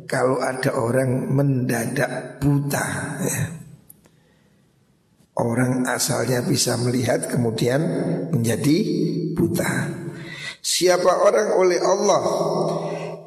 kalau 0.08 0.40
ada 0.40 0.72
orang 0.72 1.36
mendadak 1.36 2.40
buta, 2.40 2.86
ya, 3.20 3.42
orang 5.36 5.84
asalnya 5.84 6.40
bisa 6.48 6.80
melihat 6.80 7.28
kemudian 7.28 7.82
menjadi 8.32 8.78
buta. 9.36 9.72
Siapa 10.60 11.24
orang 11.24 11.56
oleh 11.60 11.80
Allah 11.80 12.24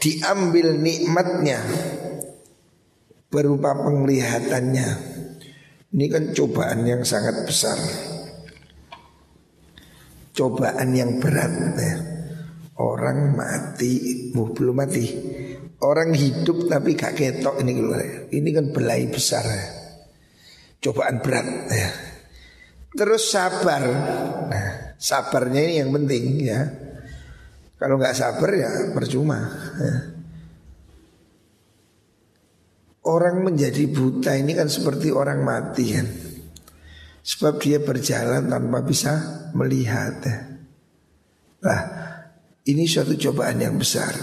diambil 0.03 0.75
nikmatnya 0.75 1.62
berupa 3.31 3.71
penglihatannya. 3.79 4.88
Ini 5.93 6.07
kan 6.11 6.25
cobaan 6.35 6.83
yang 6.83 7.07
sangat 7.07 7.47
besar. 7.47 7.79
Cobaan 10.35 10.91
yang 10.97 11.23
berat 11.23 11.55
ya. 11.79 11.97
Orang 12.83 13.37
mati, 13.38 14.33
oh, 14.35 14.51
belum 14.51 14.75
mati. 14.75 15.07
Orang 15.85 16.17
hidup 16.17 16.67
tapi 16.67 16.97
gak 16.97 17.15
ketok 17.15 17.61
ini 17.62 17.73
Ini 18.33 18.49
kan 18.51 18.67
belai 18.73 19.07
besar 19.07 19.45
ya. 19.45 19.67
Cobaan 20.83 21.21
berat 21.23 21.47
ya. 21.71 21.91
Terus 22.97 23.23
sabar. 23.29 23.83
Nah, 24.49 24.97
sabarnya 24.97 25.61
ini 25.62 25.75
yang 25.85 25.93
penting 25.93 26.25
ya. 26.43 26.61
Kalau 27.83 27.99
nggak 27.99 28.14
sabar 28.14 28.51
ya 28.55 28.71
percuma. 28.95 29.42
Ya. 29.83 29.95
Orang 33.03 33.42
menjadi 33.42 33.90
buta 33.90 34.38
ini 34.38 34.55
kan 34.55 34.71
seperti 34.71 35.11
orang 35.11 35.42
mati 35.42 35.90
kan. 35.90 36.07
Sebab 37.27 37.59
dia 37.59 37.83
berjalan 37.83 38.47
tanpa 38.47 38.87
bisa 38.87 39.18
melihat. 39.59 40.14
Nah, 41.66 41.81
ini 42.71 42.87
suatu 42.87 43.18
cobaan 43.18 43.59
yang 43.59 43.75
besar. 43.75 44.14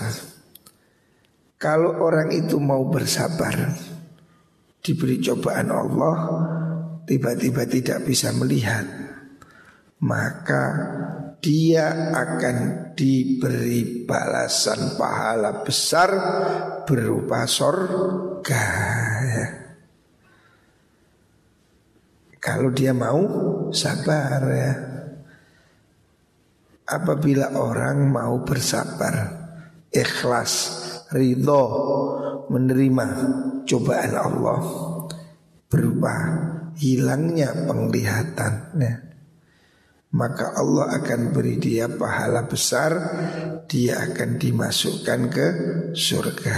Kalau 1.59 1.99
orang 1.99 2.31
itu 2.31 2.55
mau 2.63 2.87
bersabar, 2.87 3.75
diberi 4.79 5.19
cobaan 5.19 5.67
Allah, 5.67 6.17
tiba-tiba 7.03 7.67
tidak 7.67 8.07
bisa 8.07 8.31
melihat, 8.31 8.87
maka 9.99 10.63
dia 11.43 12.15
akan 12.15 12.88
diberi 12.99 14.03
balasan 14.03 14.99
pahala 14.99 15.63
besar 15.63 16.11
berupa 16.83 17.47
sorga. 17.47 18.67
Ya. 19.23 19.47
Kalau 22.43 22.75
dia 22.75 22.91
mau 22.91 23.23
sabar 23.71 24.43
ya. 24.51 24.73
Apabila 26.89 27.53
orang 27.53 28.09
mau 28.09 28.41
bersabar 28.41 29.13
Ikhlas 29.93 30.53
Ridho 31.13 31.63
Menerima 32.49 33.07
cobaan 33.61 34.17
Allah 34.17 34.61
Berupa 35.69 36.13
hilangnya 36.73 37.53
penglihatan 37.69 38.73
ya 38.81 39.08
maka 40.09 40.57
Allah 40.57 40.97
akan 40.97 41.29
beri 41.29 41.61
dia 41.61 41.85
pahala 41.85 42.49
besar. 42.49 42.91
Dia 43.69 44.09
akan 44.09 44.41
dimasukkan 44.41 45.19
ke 45.29 45.47
surga. 45.93 46.57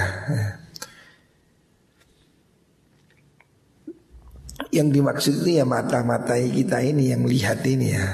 Yang 4.71 4.87
dimaksud 4.95 5.33
itu 5.43 5.59
ya 5.59 5.67
mata-matai 5.67 6.47
kita 6.47 6.79
ini 6.79 7.11
yang 7.11 7.27
lihat 7.27 7.59
ini 7.67 7.91
ya. 7.91 8.07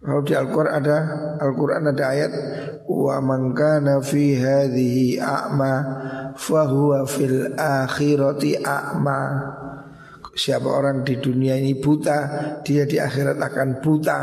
Kalau 0.00 0.22
di 0.22 0.32
Al-Quran 0.32 0.72
ada 0.72 0.96
Al-Quran 1.42 1.90
ada 1.90 2.04
ayat 2.14 2.32
wa 2.86 3.18
man 3.20 3.52
kana 3.52 3.98
fi 4.00 4.38
a'ma 5.18 5.74
fahuwa 6.38 7.04
fil 7.04 7.52
akhirati 7.58 8.62
a'ma 8.62 9.20
Siapa 10.36 10.68
orang 10.68 11.00
di 11.00 11.16
dunia 11.16 11.56
ini 11.56 11.80
buta 11.80 12.18
Dia 12.60 12.84
di 12.84 13.00
akhirat 13.00 13.40
akan 13.40 13.80
buta. 13.80 14.18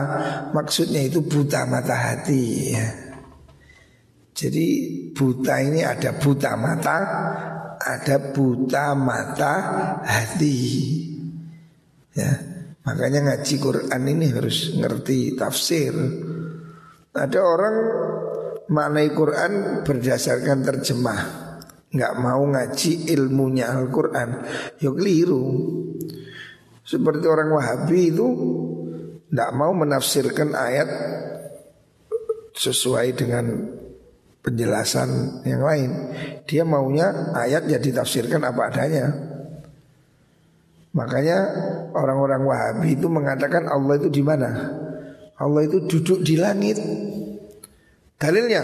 Maksudnya 0.53 1.01
itu 1.01 1.25
buta 1.25 1.65
mata 1.65 1.97
hati 1.97 2.43
ya. 2.69 2.87
Jadi 4.33 4.65
buta 5.09 5.57
ini 5.57 5.81
ada 5.81 6.13
buta 6.13 6.53
mata 6.53 6.97
Ada 7.81 8.29
buta 8.29 8.93
mata 8.93 9.53
hati 10.05 10.57
Ya. 12.13 12.29
Makanya 12.85 13.25
ngaji 13.25 13.55
Quran 13.57 14.01
ini 14.05 14.29
harus 14.29 14.77
ngerti 14.77 15.33
tafsir. 15.33 15.97
Ada 17.09 17.39
orang 17.41 17.75
maknai 18.69 19.09
Quran 19.17 19.81
berdasarkan 19.81 20.61
terjemah 20.61 21.42
nggak 21.93 22.13
mau 22.17 22.41
ngaji 22.49 23.13
ilmunya 23.13 23.69
Al-Quran 23.69 24.29
Ya 24.81 24.89
keliru 24.89 25.45
seperti 26.83 27.25
orang 27.25 27.49
Wahabi 27.53 28.11
itu 28.11 28.27
tidak 29.33 29.51
mau 29.55 29.71
menafsirkan 29.73 30.53
ayat 30.53 30.89
sesuai 32.53 33.17
dengan 33.17 33.45
penjelasan 34.43 35.41
yang 35.47 35.63
lain. 35.63 35.89
Dia 36.45 36.67
maunya 36.67 37.33
ayat 37.33 37.65
ya 37.65 37.79
tafsirkan 37.79 38.43
apa 38.45 38.69
adanya. 38.69 39.09
Makanya 40.93 41.37
orang-orang 41.97 42.45
Wahabi 42.45 42.93
itu 42.93 43.09
mengatakan 43.09 43.65
Allah 43.65 43.97
itu 43.97 44.13
di 44.13 44.21
mana? 44.21 44.51
Allah 45.39 45.65
itu 45.65 45.81
duduk 45.89 46.21
di 46.21 46.37
langit. 46.37 46.77
Dalilnya 48.21 48.61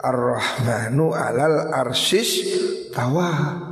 Ar-Rahmanu 0.00 1.12
alal 1.12 1.70
arsis 1.76 2.30
bawah. 2.90 3.68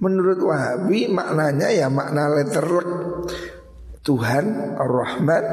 Menurut 0.00 0.40
Wahabi 0.40 1.12
maknanya 1.12 1.68
ya 1.68 1.92
makna 1.92 2.32
letter 2.32 2.66
Tuhan 4.00 4.78
Ar-Rahman 4.80 5.44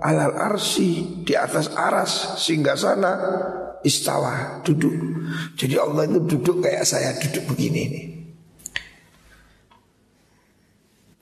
alal 0.00 0.32
arsi 0.32 1.20
di 1.26 1.36
atas 1.36 1.76
aras 1.76 2.40
sehingga 2.40 2.72
sana 2.72 3.12
istawa 3.84 4.64
duduk. 4.64 4.94
Jadi 5.58 5.76
Allah 5.76 6.08
itu 6.08 6.24
duduk 6.24 6.64
kayak 6.64 6.88
saya 6.88 7.12
duduk 7.20 7.52
begini 7.52 7.80
ini. 7.84 8.02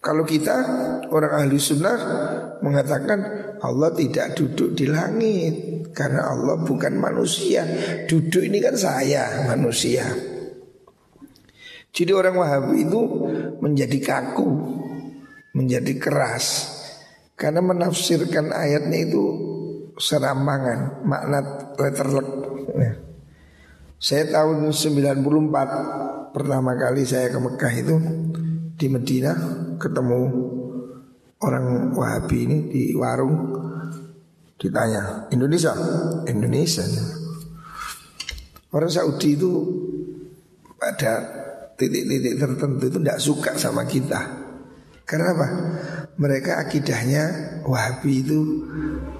Kalau 0.00 0.24
kita 0.24 0.56
orang 1.12 1.44
ahli 1.44 1.60
sunnah 1.60 1.98
mengatakan 2.64 3.20
Allah 3.60 3.92
tidak 3.92 4.32
duduk 4.32 4.72
di 4.72 4.88
langit 4.88 5.79
karena 5.92 6.30
Allah 6.30 6.60
bukan 6.62 6.94
manusia. 6.96 7.66
Duduk 8.06 8.42
ini 8.42 8.58
kan 8.62 8.74
saya 8.78 9.46
manusia. 9.46 10.06
Jadi 11.90 12.10
orang 12.14 12.38
Wahabi 12.38 12.86
itu 12.86 13.00
menjadi 13.58 13.98
kaku, 13.98 14.48
menjadi 15.58 15.92
keras 15.98 16.78
karena 17.34 17.58
menafsirkan 17.64 18.54
ayatnya 18.54 19.10
itu 19.10 19.24
serampangan, 19.98 21.02
makna 21.02 21.40
letterlek. 21.76 22.28
Ya. 22.78 22.92
Saya 24.00 24.24
tahun 24.32 24.70
94 24.72 26.32
pertama 26.32 26.72
kali 26.78 27.04
saya 27.04 27.28
ke 27.28 27.38
Mekah 27.42 27.74
itu 27.74 27.96
di 28.78 28.86
Medina 28.88 29.36
ketemu 29.76 30.20
orang 31.42 31.92
Wahabi 31.92 32.38
ini 32.48 32.58
di 32.70 32.82
warung 32.96 33.34
ditanya 34.60 35.32
Indonesia 35.32 35.72
Indonesia 36.28 36.84
orang 38.76 38.92
Saudi 38.92 39.34
itu 39.34 39.50
pada 40.76 41.12
titik-titik 41.80 42.36
tertentu 42.36 42.84
itu 42.92 42.98
tidak 43.00 43.20
suka 43.20 43.50
sama 43.56 43.88
kita. 43.88 44.20
Karena 45.08 45.32
apa? 45.32 45.48
Mereka 46.20 46.60
akidahnya 46.60 47.24
Wahabi 47.64 48.20
itu 48.20 48.40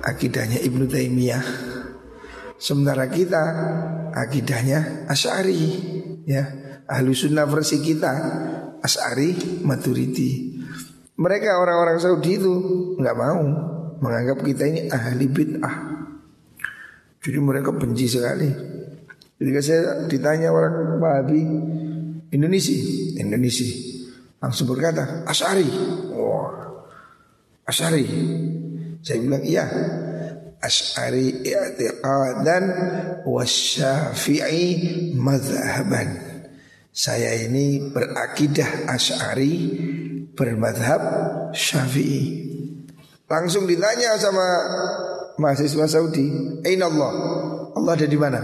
akidahnya 0.04 0.60
Ibnu 0.60 0.84
Taimiyah. 0.86 1.44
Sementara 2.60 3.08
kita 3.08 3.42
akidahnya 4.12 5.08
Asy'ari 5.08 5.60
ya. 6.28 6.44
Ahlu 6.90 7.14
sunnah 7.16 7.46
versi 7.48 7.80
kita 7.80 8.12
Asy'ari 8.84 9.62
Maturidi. 9.64 10.60
Mereka 11.16 11.58
orang-orang 11.58 11.96
Saudi 11.96 12.36
itu 12.36 12.54
nggak 13.00 13.16
mau 13.16 13.44
menganggap 14.00 14.42
kita 14.42 14.64
ini 14.66 14.80
ahli 14.88 15.26
bid'ah. 15.28 15.76
Jadi 17.20 17.38
mereka 17.38 17.70
benci 17.76 18.08
sekali. 18.08 18.48
Jadi 19.40 19.50
saya 19.60 20.04
ditanya 20.08 20.52
orang 20.52 21.00
Wahabi, 21.00 21.42
Indonesia, 22.32 22.76
Indonesia. 23.20 23.68
Langsung 24.40 24.72
berkata, 24.72 25.24
Asari. 25.28 25.68
Wah, 26.16 26.80
Asari. 27.68 28.04
Saya 29.00 29.18
bilang 29.20 29.44
iya. 29.44 29.64
As'ari 30.60 31.40
i'tiqadan 31.40 32.64
wasyafi'i 33.24 34.68
madhaban. 35.16 36.20
Saya 36.92 37.32
ini 37.48 37.88
berakidah 37.88 38.84
As'ari 38.92 39.56
bermadhab 40.36 41.00
Syafi'i. 41.56 42.59
Langsung 43.30 43.62
ditanya 43.70 44.18
sama 44.18 44.42
mahasiswa 45.38 45.86
Saudi, 45.86 46.26
Aina 46.66 46.90
Allah? 46.90 47.12
Allah 47.78 47.92
ada 47.94 48.06
di 48.10 48.18
mana? 48.18 48.40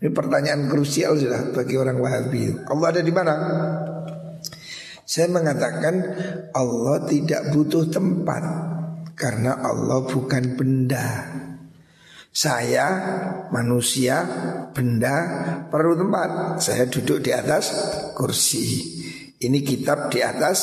Ini 0.00 0.12
pertanyaan 0.12 0.68
krusial 0.68 1.16
sudah 1.16 1.52
bagi 1.56 1.80
orang 1.80 1.96
Wahabi. 1.96 2.60
Allah 2.68 2.86
ada 2.92 3.00
di 3.00 3.12
mana? 3.12 3.34
Saya 5.08 5.32
mengatakan 5.32 5.94
Allah 6.52 7.08
tidak 7.08 7.56
butuh 7.56 7.88
tempat 7.88 8.44
karena 9.16 9.60
Allah 9.64 10.04
bukan 10.04 10.60
benda. 10.60 11.28
Saya 12.30 12.86
manusia 13.48 14.22
benda 14.76 15.16
perlu 15.72 15.96
tempat. 15.96 16.60
Saya 16.62 16.84
duduk 16.84 17.20
di 17.20 17.32
atas 17.32 17.72
kursi. 18.12 19.00
Ini 19.40 19.58
kitab 19.64 20.12
di 20.12 20.20
atas 20.20 20.58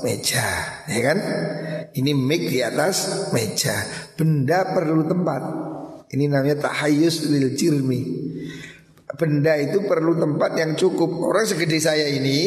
meja, 0.00 0.44
ya 0.88 1.00
kan? 1.04 1.18
Ini 1.92 2.12
mic 2.16 2.48
di 2.48 2.64
atas 2.64 3.28
meja. 3.36 3.76
Benda 4.16 4.72
perlu 4.72 5.04
tempat. 5.04 5.42
Ini 6.12 6.28
namanya 6.28 6.68
tahayyus 6.68 7.28
lil 7.28 7.56
jirmi 7.56 8.00
benda 9.16 9.56
itu 9.60 9.84
perlu 9.84 10.16
tempat 10.16 10.56
yang 10.56 10.72
cukup. 10.76 11.10
Orang 11.22 11.44
segede 11.44 11.78
saya 11.80 12.08
ini 12.08 12.38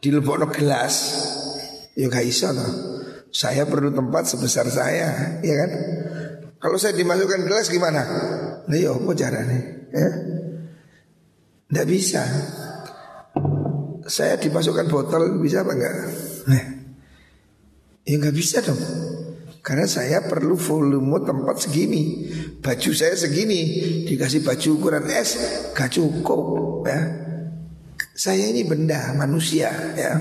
di 0.00 0.08
no 0.12 0.20
gelas, 0.48 0.94
ya 1.96 2.08
gak 2.08 2.24
bisa 2.24 2.52
loh. 2.52 2.72
Saya 3.30 3.62
perlu 3.62 3.94
tempat 3.94 4.26
sebesar 4.26 4.66
saya, 4.66 5.38
ya 5.42 5.54
kan? 5.54 5.70
Kalau 6.60 6.76
saya 6.76 6.98
dimasukkan 6.98 7.46
gelas 7.46 7.70
gimana? 7.70 8.02
Nah, 8.66 8.76
ya 8.76 8.90
apa 8.90 9.10
caranya? 9.14 9.60
Ya? 9.94 10.08
Nggak 11.70 11.86
bisa. 11.88 12.22
Saya 14.10 14.34
dimasukkan 14.34 14.90
botol 14.90 15.38
bisa 15.38 15.62
apa 15.62 15.72
enggak? 15.78 15.94
Nah, 16.50 16.62
ya 18.04 18.14
nggak 18.16 18.36
bisa 18.36 18.64
dong. 18.64 18.80
Karena 19.60 19.84
saya 19.84 20.24
perlu 20.24 20.56
volume 20.56 21.20
tempat 21.20 21.68
segini. 21.68 22.32
Baju 22.64 22.90
saya 22.96 23.12
segini. 23.12 23.60
Dikasih 24.08 24.40
baju 24.40 24.68
ukuran 24.80 25.04
S 25.12 25.36
Gak 25.76 26.00
cukup 26.00 26.82
ya. 26.88 27.00
Saya 28.16 28.48
ini 28.48 28.64
benda 28.64 29.12
manusia 29.16 29.68
ya. 29.96 30.16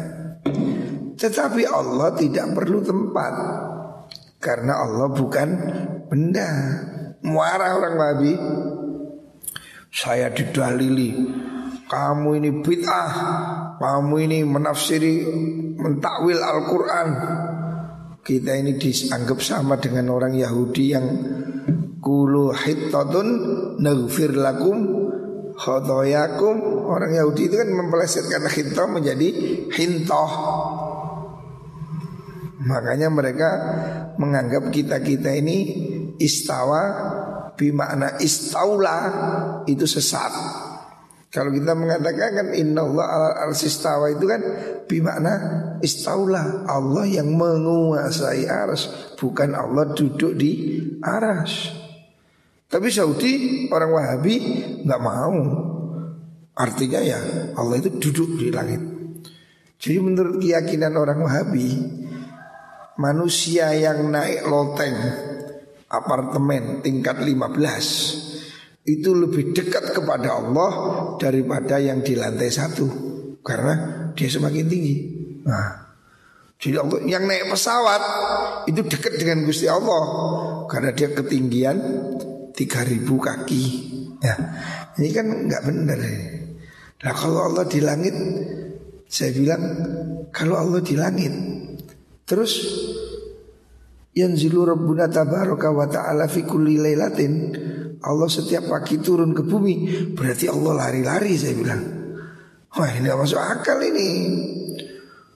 Tetapi 1.15 1.63
Allah 1.67 2.15
tidak 2.19 2.51
perlu 2.51 2.83
tempat. 2.83 3.33
Karena 4.43 4.83
Allah 4.83 5.07
bukan 5.15 5.49
benda. 6.11 6.47
Muara 7.19 7.75
orang 7.75 7.95
babi 7.99 8.33
Saya 9.91 10.31
didalili. 10.35 11.15
Kamu 11.87 12.29
ini 12.35 12.59
bid'ah. 12.59 13.11
Kamu 13.79 14.15
ini 14.19 14.43
menafsiri 14.43 15.23
Mentakwil 15.79 16.43
Al-Quran 16.43 17.07
kita 18.23 18.51
ini 18.55 18.75
dianggap 18.77 19.39
sama 19.41 19.79
dengan 19.79 20.11
orang 20.13 20.35
Yahudi 20.35 20.85
yang 20.91 21.07
kulu 21.99 22.53
hittatun 22.55 23.27
naghfir 23.79 24.35
lakum 24.35 24.77
khotoyakum 25.59 26.87
orang 26.87 27.19
Yahudi 27.19 27.51
itu 27.51 27.55
kan 27.59 27.69
mempelesetkan 27.73 28.47
hittah 28.47 28.87
menjadi 28.87 29.27
hintoh. 29.73 30.31
Makanya 32.59 33.07
mereka 33.07 33.49
menganggap 34.19 34.71
kita-kita 34.71 35.31
ini 35.35 35.57
istawa 36.19 36.81
bimakna 37.55 38.19
istaula 38.19 38.97
itu 39.67 39.87
sesat 39.87 40.31
kalau 41.29 41.53
kita 41.53 41.77
mengatakan 41.77 42.41
kan 42.41 42.47
Inna 42.57 42.81
Allah 42.81 43.05
al 43.05 43.25
arsistawa 43.49 44.09
itu 44.09 44.25
kan 44.25 44.41
Bimakna 44.89 45.33
istaula 45.85 46.65
Allah 46.65 47.05
yang 47.05 47.37
menguasai 47.37 48.49
aras 48.49 49.13
Bukan 49.13 49.53
Allah 49.53 49.93
duduk 49.93 50.33
di 50.33 50.81
aras. 51.05 51.69
Tapi 52.65 52.89
Saudi 52.89 53.65
orang 53.69 53.91
Wahabi 53.93 54.35
nggak 54.81 55.01
mau. 55.01 55.37
Artinya 56.57 56.99
ya 57.05 57.19
Allah 57.53 57.77
itu 57.77 57.93
duduk 58.01 58.41
di 58.41 58.49
langit. 58.49 58.81
Jadi 59.79 59.97
menurut 60.01 60.43
keyakinan 60.43 60.91
orang 60.97 61.23
Wahabi 61.23 61.71
Manusia 62.99 63.71
yang 63.71 64.11
naik 64.11 64.43
loteng 64.43 64.97
Apartemen 65.87 66.83
tingkat 66.83 67.23
15 67.23 68.28
itu 68.89 69.13
lebih 69.13 69.53
dekat 69.53 69.93
kepada 69.93 70.41
Allah 70.41 70.71
daripada 71.21 71.77
yang 71.77 72.01
di 72.01 72.17
lantai 72.17 72.49
satu 72.49 72.87
karena 73.45 74.09
dia 74.17 74.25
semakin 74.25 74.65
tinggi. 74.65 74.95
Nah, 75.45 75.89
jadi 76.57 76.81
Allah 76.81 76.99
yang 77.05 77.23
naik 77.29 77.53
pesawat 77.53 78.01
itu 78.65 78.81
dekat 78.81 79.21
dengan 79.21 79.45
Gusti 79.45 79.69
Allah 79.69 80.03
karena 80.65 80.89
dia 80.91 81.13
ketinggian 81.13 81.77
3000 82.57 83.05
kaki. 83.05 83.63
Ya, 84.19 84.35
ini 84.99 85.09
kan 85.15 85.25
nggak 85.47 85.63
benar. 85.63 85.99
Nah 86.99 87.13
kalau 87.15 87.47
Allah 87.47 87.63
di 87.63 87.79
langit, 87.79 88.11
saya 89.07 89.31
bilang 89.31 89.63
kalau 90.35 90.59
Allah 90.59 90.83
di 90.83 90.99
langit, 90.99 91.31
terus 92.27 92.59
yanzilu 94.11 94.67
rabbuna 94.67 95.07
tabaraka 95.07 95.71
wa 95.71 95.87
ta'ala 95.87 96.27
lailatin 96.27 97.31
Allah 97.99 98.29
setiap 98.31 98.71
pagi 98.71 99.03
turun 99.03 99.35
ke 99.35 99.43
bumi 99.43 99.75
Berarti 100.15 100.47
Allah 100.47 100.87
lari-lari 100.87 101.35
saya 101.35 101.55
bilang. 101.55 101.83
Wah 102.69 102.89
ini 102.95 103.09
masuk 103.09 103.41
akal 103.41 103.81
ini. 103.81 104.09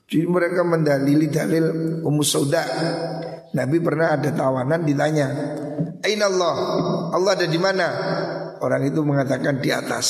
Jadi 0.06 0.24
mereka 0.30 0.62
mendalili 0.62 1.26
dalil 1.28 1.98
Ummu 2.00 2.24
Sauda. 2.24 2.64
Nabi 3.54 3.76
pernah 3.82 4.14
ada 4.14 4.30
tawanan 4.30 4.82
ditanya 4.82 5.26
Aina 6.04 6.28
Allah? 6.30 6.54
Allah 7.12 7.30
ada 7.36 7.46
di 7.48 7.58
mana? 7.58 7.86
Orang 8.60 8.86
itu 8.86 9.00
mengatakan 9.02 9.58
di 9.58 9.72
atas. 9.72 10.06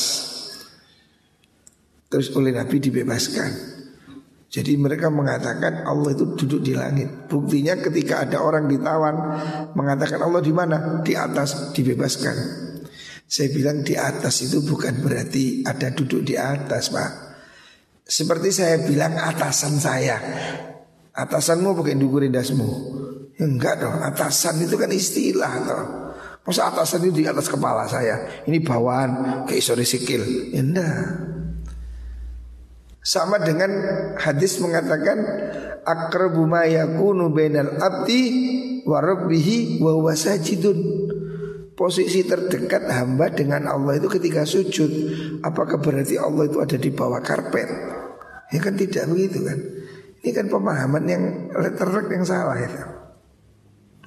Terus 2.13 2.31
oleh 2.37 2.55
Nabi 2.55 2.79
dibebaskan 2.79 3.74
jadi 4.55 4.79
mereka 4.79 5.11
mengatakan 5.11 5.83
Allah 5.83 6.15
itu 6.15 6.39
duduk 6.39 6.63
di 6.63 6.79
langit. 6.79 7.27
Buktinya 7.27 7.75
ketika 7.75 8.23
ada 8.23 8.39
orang 8.39 8.71
ditawan 8.71 9.35
mengatakan 9.75 10.23
Allah 10.23 10.39
di 10.39 10.55
mana? 10.55 11.03
Di 11.03 11.19
atas 11.19 11.75
dibebaskan. 11.75 12.37
Saya 13.27 13.51
bilang 13.51 13.83
di 13.83 13.99
atas 13.99 14.47
itu 14.47 14.63
bukan 14.63 15.03
berarti 15.03 15.67
ada 15.67 15.91
duduk 15.91 16.23
di 16.23 16.39
atas, 16.39 16.95
Pak. 16.95 17.13
Seperti 18.07 18.55
saya 18.55 18.79
bilang 18.79 19.19
atasan 19.19 19.75
saya. 19.75 20.23
Atasanmu 21.11 21.75
bukan 21.75 21.99
dukurin 21.99 22.31
dasmu. 22.31 22.95
Ya 23.35 23.51
enggak 23.51 23.83
dong, 23.83 24.07
atasan 24.07 24.63
itu 24.63 24.79
kan 24.79 24.95
istilah 24.95 25.55
toh. 25.67 25.85
Masa 26.47 26.71
atasan 26.71 27.11
itu 27.11 27.25
di 27.25 27.27
atas 27.27 27.51
kepala 27.51 27.91
saya. 27.91 28.47
Ini 28.47 28.63
bawaan 28.63 29.43
kayak 29.51 29.65
sore 29.67 29.83
sikil. 29.83 30.55
Ya 30.55 30.63
enggak. 30.63 31.34
Sama 33.05 33.37
dengan 33.37 33.69
hadis 34.17 34.57
mengatakan 34.65 35.21
akrabu 35.85 36.49
ma 36.49 36.65
yakunu 36.65 37.29
bainal 37.29 37.77
abdi 37.77 38.25
wa 38.89 38.97
rabbihi 39.05 39.85
wa 39.85 39.93
huwa 39.93 40.17
sajidun. 40.17 41.05
Posisi 41.77 42.25
terdekat 42.25 42.89
hamba 42.89 43.29
dengan 43.29 43.69
Allah 43.69 44.01
itu 44.01 44.09
ketika 44.09 44.49
sujud. 44.49 44.89
Apakah 45.45 45.85
berarti 45.85 46.17
Allah 46.17 46.49
itu 46.49 46.65
ada 46.65 46.81
di 46.81 46.89
bawah 46.89 47.21
karpet? 47.21 47.69
Ya 48.49 48.59
kan 48.65 48.79
tidak 48.81 49.05
begitu 49.13 49.45
kan. 49.45 49.59
Ini 50.25 50.31
kan 50.33 50.47
pemahaman 50.49 51.05
yang 51.05 51.25
letterlek 51.53 52.09
yang 52.09 52.25
salah 52.25 52.57
itu. 52.57 52.81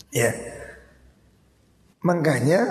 Ya. 0.09 0.33
Makanya 2.01 2.65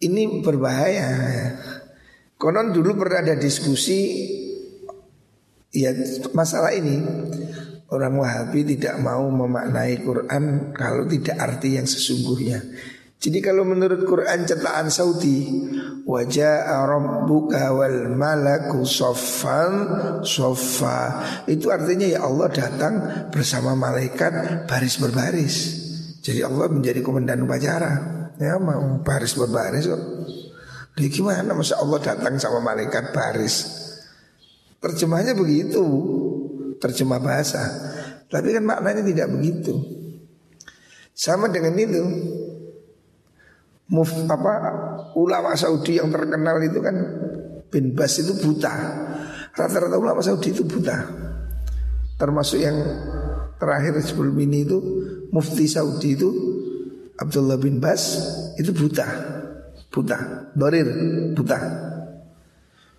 ini 0.00 0.40
berbahaya 0.40 1.06
ya. 1.10 1.48
Konon 2.42 2.74
dulu 2.74 3.06
pernah 3.06 3.22
ada 3.22 3.38
diskusi 3.38 4.26
ya 5.70 5.94
masalah 6.34 6.74
ini 6.74 6.98
orang 7.94 8.18
Wahabi 8.18 8.66
tidak 8.66 8.98
mau 8.98 9.30
memaknai 9.30 10.02
Quran 10.02 10.74
kalau 10.74 11.06
tidak 11.06 11.38
arti 11.38 11.78
yang 11.78 11.86
sesungguhnya. 11.86 12.58
Jadi 13.22 13.38
kalau 13.38 13.62
menurut 13.62 14.02
Quran 14.02 14.42
cetakan 14.42 14.90
Saudi 14.90 15.46
wajah 16.02 16.82
rabbuka 16.82 17.70
wal 17.70 18.10
malaku 18.10 18.82
soffan 18.82 19.86
soffa 20.26 21.22
itu 21.46 21.70
artinya 21.70 22.10
ya 22.10 22.26
Allah 22.26 22.50
datang 22.50 22.94
bersama 23.30 23.78
malaikat 23.78 24.66
baris 24.66 24.98
berbaris. 24.98 25.56
Jadi 26.18 26.42
Allah 26.42 26.66
menjadi 26.66 26.98
komandan 27.06 27.46
upacara. 27.46 27.92
Ya 28.42 28.58
mau 28.58 28.98
baris 29.06 29.38
berbaris. 29.38 29.86
Jadi 30.96 31.08
gimana? 31.08 31.56
Masa 31.56 31.80
Allah 31.80 32.00
datang 32.00 32.36
sama 32.36 32.60
malaikat 32.60 33.12
baris. 33.16 33.64
Terjemahnya 34.82 35.32
begitu. 35.32 35.82
Terjemah 36.76 37.20
bahasa. 37.22 37.62
Tapi 38.28 38.52
kan 38.52 38.64
maknanya 38.64 39.04
tidak 39.04 39.28
begitu. 39.32 39.72
Sama 41.12 41.52
dengan 41.52 41.76
itu 41.76 42.02
Muf, 43.92 44.08
apa 44.08 44.52
ulama 45.20 45.52
Saudi 45.52 46.00
yang 46.00 46.08
terkenal 46.08 46.56
itu 46.64 46.80
kan 46.80 46.96
bin 47.68 47.92
Bas 47.92 48.16
itu 48.16 48.32
buta. 48.40 48.72
Rata-rata 49.52 50.00
ulama 50.00 50.24
Saudi 50.24 50.48
itu 50.48 50.64
buta. 50.64 50.96
Termasuk 52.16 52.56
yang 52.56 52.76
terakhir 53.60 54.00
sebelum 54.00 54.32
ini 54.40 54.64
itu 54.64 54.78
mufti 55.28 55.68
Saudi 55.68 56.16
itu 56.16 56.30
Abdullah 57.20 57.60
bin 57.60 57.84
Bas 57.84 58.16
itu 58.56 58.72
buta, 58.72 59.04
buta, 59.92 60.48
dorir, 60.56 60.88
buta. 61.36 61.58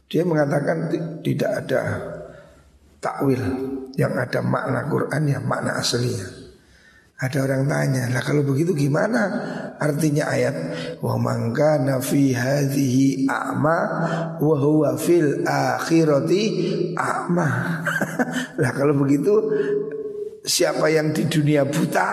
Dia 0.07 0.21
mengatakan 0.21 0.93
tidak 1.25 1.51
ada 1.65 1.81
takwil 3.01 3.41
yang 3.97 4.13
ada 4.13 4.39
makna 4.45 4.85
Quran 4.85 5.21
ya 5.25 5.41
makna 5.41 5.81
aslinya. 5.81 6.45
Ada 7.23 7.39
orang 7.45 7.71
tanya, 7.71 8.11
lah 8.11 8.19
kalau 8.19 8.43
begitu 8.43 8.75
gimana 8.75 9.21
artinya 9.79 10.27
ayat 10.27 10.55
wa 10.99 11.15
man 11.15 11.55
kana 11.55 12.03
fi 12.03 12.35
hadhihi 12.35 13.31
a'ma 13.31 13.79
wa 14.43 14.55
huwa 14.59 14.99
fil 14.99 15.39
akhirati 15.47 16.43
a'ma. 16.99 17.47
lah 18.61 18.71
kalau 18.75 18.91
begitu 18.97 19.39
siapa 20.43 20.91
yang 20.91 21.15
di 21.15 21.23
dunia 21.31 21.63
buta, 21.63 22.09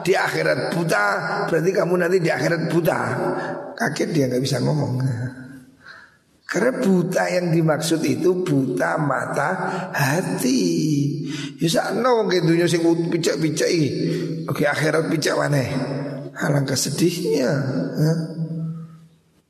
di 0.00 0.16
akhirat 0.16 0.72
buta, 0.72 1.04
berarti 1.52 1.70
kamu 1.70 1.94
nanti 2.00 2.18
di 2.24 2.32
akhirat 2.32 2.72
buta. 2.72 2.98
Kaget 3.76 4.08
dia 4.10 4.24
nggak 4.32 4.42
bisa 4.42 4.58
ngomong. 4.64 5.04
Karena 6.48 6.72
buta 6.80 7.24
yang 7.28 7.52
dimaksud 7.52 8.00
itu 8.06 8.40
buta 8.46 8.96
mata 8.96 9.50
hati. 9.92 10.62
Ya 11.60 11.68
sakno 11.68 12.24
wong 12.24 12.30
dunya 12.46 12.64
sing 12.64 12.80
picak-picak. 12.84 13.68
Oke 14.48 14.64
akhirat 14.64 15.10
picak 15.12 15.34
mana? 15.36 15.60
Alangkah 16.34 16.78
sedihnya. 16.78 17.50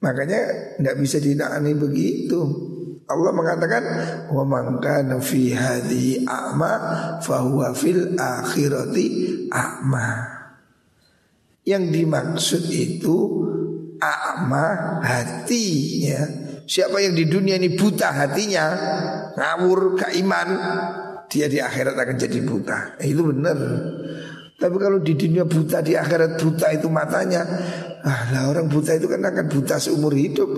Makanya 0.01 0.41
tidak 0.81 0.97
bisa 1.01 1.17
dinakani 1.21 1.73
begitu. 1.77 2.41
Allah 3.05 3.33
mengatakan 3.37 3.85
wa 4.33 4.45
man 4.49 4.81
kana 4.81 5.21
fi 5.21 5.53
hadhihi 5.53 6.25
a'ma 6.25 6.73
fa 7.21 7.37
huwa 7.45 7.77
fil 7.77 8.17
akhirati 8.17 9.07
a'ma. 9.53 10.09
Yang 11.65 11.85
dimaksud 11.93 12.65
itu 12.73 13.17
a'ma 14.01 15.01
hatinya 15.05 16.45
Siapa 16.65 16.97
yang 16.97 17.13
di 17.13 17.29
dunia 17.29 17.61
ini 17.61 17.77
buta 17.77 18.09
hatinya, 18.09 18.65
ngawur, 19.37 20.01
iman, 20.01 20.49
dia 21.29 21.45
di 21.45 21.61
akhirat 21.61 21.93
akan 21.93 22.17
jadi 22.17 22.41
buta. 22.41 22.97
Eh, 23.05 23.13
itu 23.13 23.21
benar. 23.21 23.59
Tapi 24.57 24.77
kalau 24.81 24.97
di 25.05 25.13
dunia 25.13 25.45
buta, 25.45 25.85
di 25.85 25.93
akhirat 25.93 26.41
buta 26.41 26.73
itu 26.73 26.89
matanya, 26.89 27.45
ah 28.01 28.33
lah 28.33 28.49
orang 28.49 28.73
buta 28.73 28.97
itu 28.97 29.13
kan 29.13 29.21
akan 29.21 29.45
buta 29.53 29.77
seumur 29.77 30.17
hidup. 30.17 30.49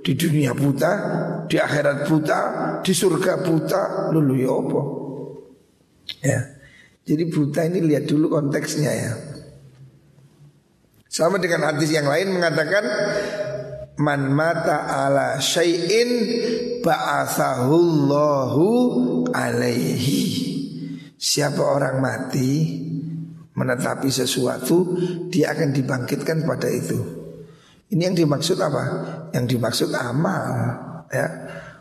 Di 0.00 0.16
dunia 0.16 0.56
buta, 0.56 0.92
di 1.44 1.60
akhirat 1.60 2.08
buta, 2.08 2.40
di 2.80 2.92
surga 2.96 3.44
buta, 3.44 4.08
lulu 4.16 4.34
ya 4.36 4.48
apa? 4.48 4.80
Ya. 6.24 6.40
Jadi 7.04 7.28
buta 7.28 7.68
ini 7.68 7.84
lihat 7.84 8.08
dulu 8.08 8.32
konteksnya 8.32 8.92
ya. 8.92 9.12
Sama 11.10 11.36
dengan 11.42 11.74
hadis 11.74 11.90
yang 11.90 12.06
lain 12.06 12.32
mengatakan 12.32 12.86
man 13.98 14.30
mata 14.32 14.88
ala 14.88 15.36
syai'in 15.42 16.08
ba'athahullahu 16.80 18.64
alaihi. 19.34 20.48
Siapa 21.20 21.60
orang 21.60 22.00
mati 22.00 22.80
menetapi 23.52 24.08
sesuatu, 24.08 24.96
dia 25.28 25.52
akan 25.52 25.76
dibangkitkan 25.76 26.48
pada 26.48 26.72
itu. 26.72 27.19
Ini 27.90 28.02
yang 28.10 28.16
dimaksud 28.16 28.58
apa? 28.62 28.84
Yang 29.34 29.44
dimaksud 29.58 29.90
amal, 29.94 30.44
ya. 31.10 31.26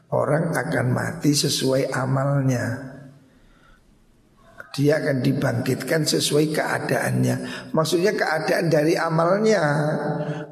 Orang 0.10 0.58
akan 0.58 0.90
mati 0.90 1.38
sesuai 1.38 1.94
amalnya 1.94 2.90
dia 4.70 5.02
akan 5.02 5.26
dibangkitkan 5.26 6.06
sesuai 6.06 6.54
keadaannya. 6.54 7.36
Maksudnya 7.74 8.14
keadaan 8.14 8.70
dari 8.70 8.94
amalnya. 8.94 9.62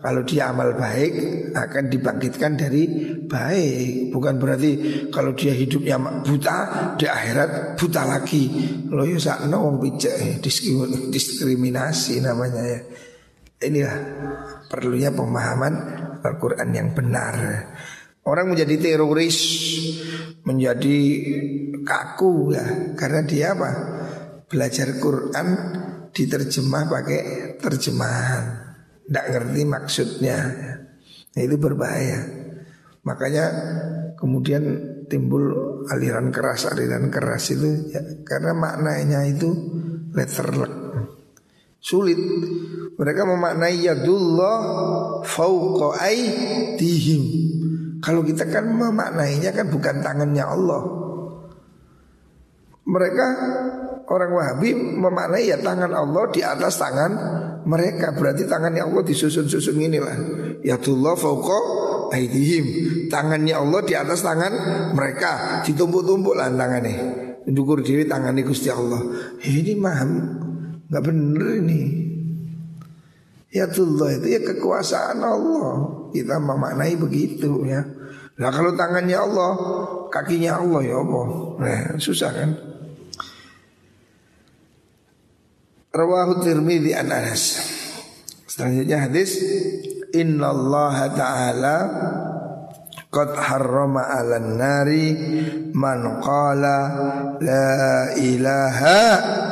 Kalau 0.01 0.25
dia 0.25 0.49
amal 0.49 0.73
baik 0.73 1.13
akan 1.53 1.85
dibangkitkan 1.87 2.57
dari 2.57 3.13
baik. 3.29 4.09
Bukan 4.09 4.41
berarti 4.41 4.71
kalau 5.13 5.37
dia 5.37 5.53
hidupnya 5.53 6.01
buta 6.25 6.57
di 6.97 7.05
akhirat 7.05 7.77
buta 7.77 8.01
lagi. 8.09 8.49
Lo 8.89 9.05
ya 9.05 9.21
sakno 9.21 9.77
pijak 9.77 10.41
diskriminasi 11.13 12.19
namanya 12.19 12.63
ya. 12.65 12.79
Inilah 13.57 13.97
perlunya 14.67 15.11
pemahaman 15.15 15.73
Al-Qur'an 16.21 16.69
yang 16.75 16.91
benar. 16.93 17.35
Orang 18.27 18.51
menjadi 18.51 18.75
teroris, 18.75 19.39
menjadi 20.43 20.99
kaku 21.87 22.51
ya, 22.51 22.65
karena 22.99 23.23
dia 23.23 23.55
apa? 23.55 23.71
belajar 24.47 24.95
Quran 25.03 25.47
diterjemah 26.15 26.87
pakai 26.87 27.21
terjemahan, 27.59 28.43
tidak 29.03 29.25
ngerti 29.27 29.61
maksudnya. 29.67 30.39
Nah, 31.35 31.41
itu 31.43 31.55
berbahaya. 31.59 32.19
Makanya 33.03 33.45
kemudian 34.15 34.63
timbul 35.11 35.51
aliran 35.91 36.31
keras, 36.31 36.67
aliran 36.67 37.11
keras 37.11 37.51
itu 37.51 37.91
ya, 37.91 38.01
karena 38.23 38.55
maknanya 38.55 39.27
itu 39.27 39.51
letterlek. 40.15 40.86
Sulit. 41.77 42.17
Mereka 42.97 43.21
memaknai 43.23 43.85
yadullah 43.85 44.57
fauqa 45.23 46.01
aidihim. 46.01 47.23
Kalau 48.01 48.21
kita 48.21 48.49
kan 48.49 48.69
memaknainya 48.69 49.53
kan 49.53 49.69
bukan 49.69 50.01
tangannya 50.01 50.45
Allah. 50.45 50.81
Mereka 52.87 53.25
orang 54.07 54.31
Wahabi 54.31 54.69
memaknai 54.73 55.51
ya 55.51 55.59
tangan 55.59 55.91
Allah 55.91 56.23
di 56.31 56.39
atas 56.39 56.79
tangan 56.79 57.11
mereka 57.67 58.15
berarti 58.15 58.47
tangannya 58.47 58.87
Allah 58.87 59.03
disusun-susun 59.03 59.75
inilah 59.75 60.17
ya 60.63 60.79
tullah 60.79 61.19
fauqa 61.19 61.59
aidihim 62.15 62.65
tangannya 63.11 63.59
Allah 63.59 63.83
di 63.83 63.93
atas 63.93 64.23
tangan 64.23 64.53
mereka 64.95 65.61
ditumpuk-tumpuk 65.67 66.39
lah 66.39 66.47
tangannya 66.47 66.95
dukur 67.51 67.83
diri 67.83 68.07
tangannya 68.07 68.47
Gusti 68.47 68.71
Allah 68.71 69.03
ini 69.43 69.75
mah 69.75 69.99
nggak 70.87 71.03
bener 71.03 71.47
ini 71.63 71.81
ya 73.51 73.67
tullah 73.67 74.15
itu 74.19 74.27
ya 74.31 74.41
kekuasaan 74.43 75.19
Allah 75.19 75.71
kita 76.11 76.39
memaknai 76.39 76.95
begitu 76.95 77.63
ya 77.67 77.83
Nah 78.37 78.53
kalau 78.53 78.77
tangannya 78.77 79.17
Allah, 79.17 79.51
kakinya 80.13 80.61
Allah 80.61 80.81
ya 80.85 81.01
apa? 81.01 81.21
Nah, 81.57 81.81
susah 81.97 82.29
kan? 82.29 82.49
Rawahu 85.89 86.45
Tirmidzi 86.45 86.93
an 86.93 87.09
Anas. 87.09 87.43
Selanjutnya 88.45 89.09
hadis 89.09 89.41
Inna 90.13 90.53
Allah 90.53 90.95
Ta'ala 91.17 91.77
Qad 93.07 93.39
harrama 93.39 94.11
ala 94.11 94.39
nari 94.39 95.15
Man 95.71 96.19
qala 96.19 96.77
La 97.39 98.11
ilaha 98.19 98.99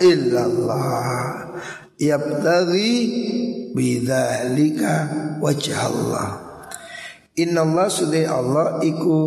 illallah. 0.04 1.08
Yabtaghi 1.96 2.96
Bidhalika 3.72 4.94
wajah 5.40 5.80
Allah 5.88 6.30
Inna 7.36 7.64
Allah 7.68 7.88
sudai 7.92 8.24
Allah 8.28 8.80
iku 8.84 9.20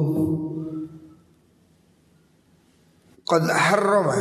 Qad 3.28 3.44
harrama. 3.44 4.16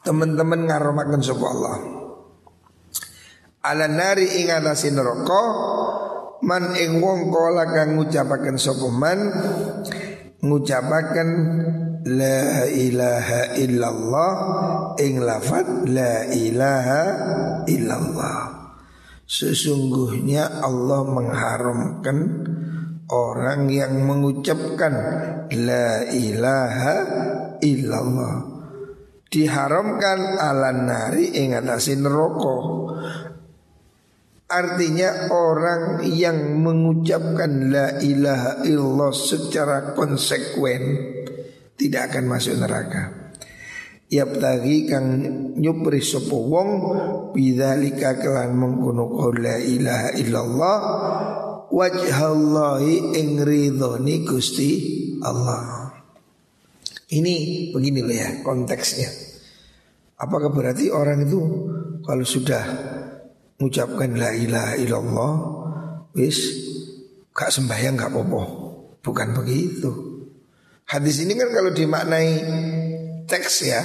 Teman-teman 0.00 0.64
ngaromaken 0.64 1.20
sapa 1.20 1.46
Allah? 1.52 1.76
Ala 3.60 3.84
nari 3.92 4.40
ing 4.40 4.48
atase 4.48 4.88
neraka 4.88 5.44
man 6.42 6.74
ing 6.78 7.02
wong 7.02 7.30
kala 7.32 7.64
kang 7.70 7.98
ngucapaken 7.98 8.56
sapa 8.58 8.88
man 8.90 9.18
ngucapaken 10.42 11.30
la 12.06 12.64
ilaha 12.70 13.58
illallah 13.58 14.32
ing 15.02 15.22
lafat 15.22 15.66
la 15.90 16.26
ilaha 16.30 17.02
illallah 17.66 18.38
sesungguhnya 19.28 20.62
Allah 20.62 21.00
mengharamkan 21.04 22.18
orang 23.10 23.68
yang 23.68 24.06
mengucapkan 24.06 24.94
la 25.52 26.06
ilaha 26.06 26.96
illallah 27.60 28.58
diharamkan 29.28 30.40
ala 30.40 30.72
nari 30.72 31.36
ing 31.36 31.52
atase 31.56 31.96
neraka. 31.96 32.56
Artinya 34.48 35.28
orang 35.28 36.00
yang 36.08 36.64
mengucapkan 36.64 37.68
la 37.68 38.00
ilaha 38.00 38.64
illallah 38.64 39.12
secara 39.12 39.92
konsekuen 39.92 40.82
tidak 41.76 42.08
akan 42.08 42.24
masuk 42.32 42.56
neraka. 42.56 43.28
Yabtagi 44.08 44.88
kang 44.88 45.06
nyupri 45.60 46.00
sapa 46.00 46.32
wong 46.32 46.68
bidzalika 47.36 48.16
kelan 48.16 48.56
mengkono 48.56 49.28
la 49.36 49.60
ilaha 49.60 50.16
illallah 50.16 50.76
wajhallahi 51.68 53.20
ing 53.20 53.44
ridhoni 53.44 54.24
Gusti 54.24 54.70
Allah. 55.28 55.92
Ini 57.12 57.34
begini 57.76 58.00
loh 58.00 58.16
ya 58.16 58.40
konteksnya. 58.40 59.12
Apakah 60.16 60.48
berarti 60.56 60.88
orang 60.88 61.28
itu 61.28 61.40
kalau 62.00 62.24
sudah 62.24 62.64
mengucapkan 63.58 64.14
la 64.14 64.30
ilaha 64.38 64.74
illallah 64.78 65.32
wis 66.14 66.38
gak 67.34 67.50
sembahyang 67.50 67.98
gak 67.98 68.14
apa-apa. 68.14 68.42
Bukan 69.02 69.28
begitu. 69.34 69.90
Hadis 70.86 71.20
ini 71.26 71.34
kan 71.34 71.50
kalau 71.50 71.74
dimaknai 71.74 72.30
teks 73.26 73.66
ya, 73.66 73.82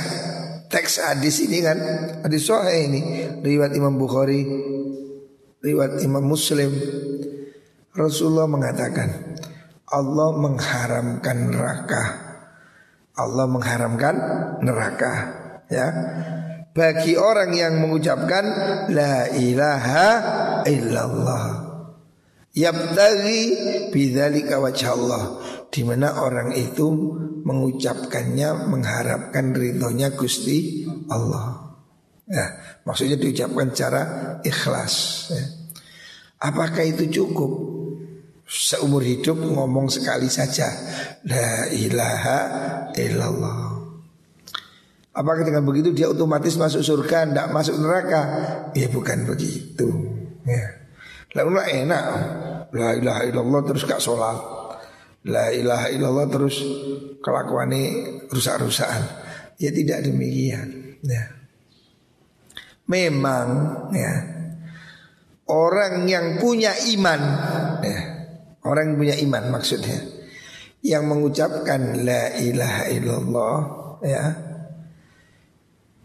teks 0.70 1.04
hadis 1.04 1.44
ini 1.44 1.60
kan 1.60 1.78
hadis 2.24 2.48
sahih 2.48 2.88
ini 2.88 3.02
riwayat 3.44 3.74
Imam 3.76 3.98
Bukhari, 3.98 4.46
riwayat 5.60 6.00
Imam 6.06 6.24
Muslim. 6.24 6.72
Rasulullah 7.94 8.50
mengatakan 8.50 9.10
Allah 9.90 10.30
mengharamkan 10.38 11.38
neraka. 11.50 12.04
Allah 13.14 13.46
mengharamkan 13.46 14.16
neraka 14.66 15.14
ya 15.70 15.86
bagi 16.74 17.14
orang 17.14 17.54
yang 17.54 17.78
mengucapkan 17.78 18.46
la 18.90 19.30
ilaha 19.30 20.10
illallah 20.66 21.46
yabtaghi 22.54 23.42
bidzalika 23.94 24.58
wajh 24.58 24.86
Allah 24.90 25.24
di 25.70 25.86
mana 25.86 26.18
orang 26.22 26.54
itu 26.58 26.90
mengucapkannya 27.46 28.70
mengharapkan 28.70 29.54
ridhonya 29.54 30.14
Gusti 30.14 30.86
Allah. 31.10 31.78
Ya, 32.24 32.46
maksudnya 32.88 33.20
diucapkan 33.20 33.74
cara 33.76 34.02
ikhlas. 34.46 35.28
Ya. 35.34 35.44
Apakah 36.46 36.86
itu 36.86 37.10
cukup? 37.10 37.74
Seumur 38.44 39.02
hidup 39.02 39.40
ngomong 39.40 39.88
sekali 39.90 40.28
saja 40.30 40.68
La 41.26 41.66
ilaha 41.74 42.40
illallah 42.94 43.73
Apakah 45.14 45.46
dengan 45.46 45.62
begitu 45.62 45.94
dia 45.94 46.10
otomatis 46.10 46.58
masuk 46.58 46.82
surga, 46.82 47.30
tidak 47.30 47.48
masuk 47.54 47.78
neraka? 47.78 48.22
Ya 48.74 48.90
bukan 48.90 49.30
begitu. 49.30 50.10
Ya. 50.42 50.90
Lalu 51.38 51.86
enak, 51.86 52.06
la 52.74 52.98
ilaha 52.98 53.22
illallah 53.30 53.62
terus 53.62 53.86
gak 53.86 54.02
sholat, 54.02 54.38
la 55.30 55.54
ilaha 55.54 55.94
illallah 55.94 56.26
terus 56.30 56.62
ini 57.22 57.82
rusak-rusakan. 58.26 59.02
Ya 59.62 59.70
tidak 59.70 60.02
demikian. 60.02 60.98
Ya. 61.06 61.30
Memang 62.90 63.48
ya 63.94 64.14
orang 65.46 66.10
yang 66.10 66.42
punya 66.42 66.74
iman, 66.98 67.22
ya, 67.86 68.00
orang 68.66 68.94
yang 68.94 68.98
punya 68.98 69.16
iman 69.24 69.44
maksudnya, 69.54 70.00
yang 70.82 71.06
mengucapkan 71.06 72.02
la 72.02 72.34
ilaha 72.42 72.84
illallah, 72.92 73.58
ya 74.04 74.53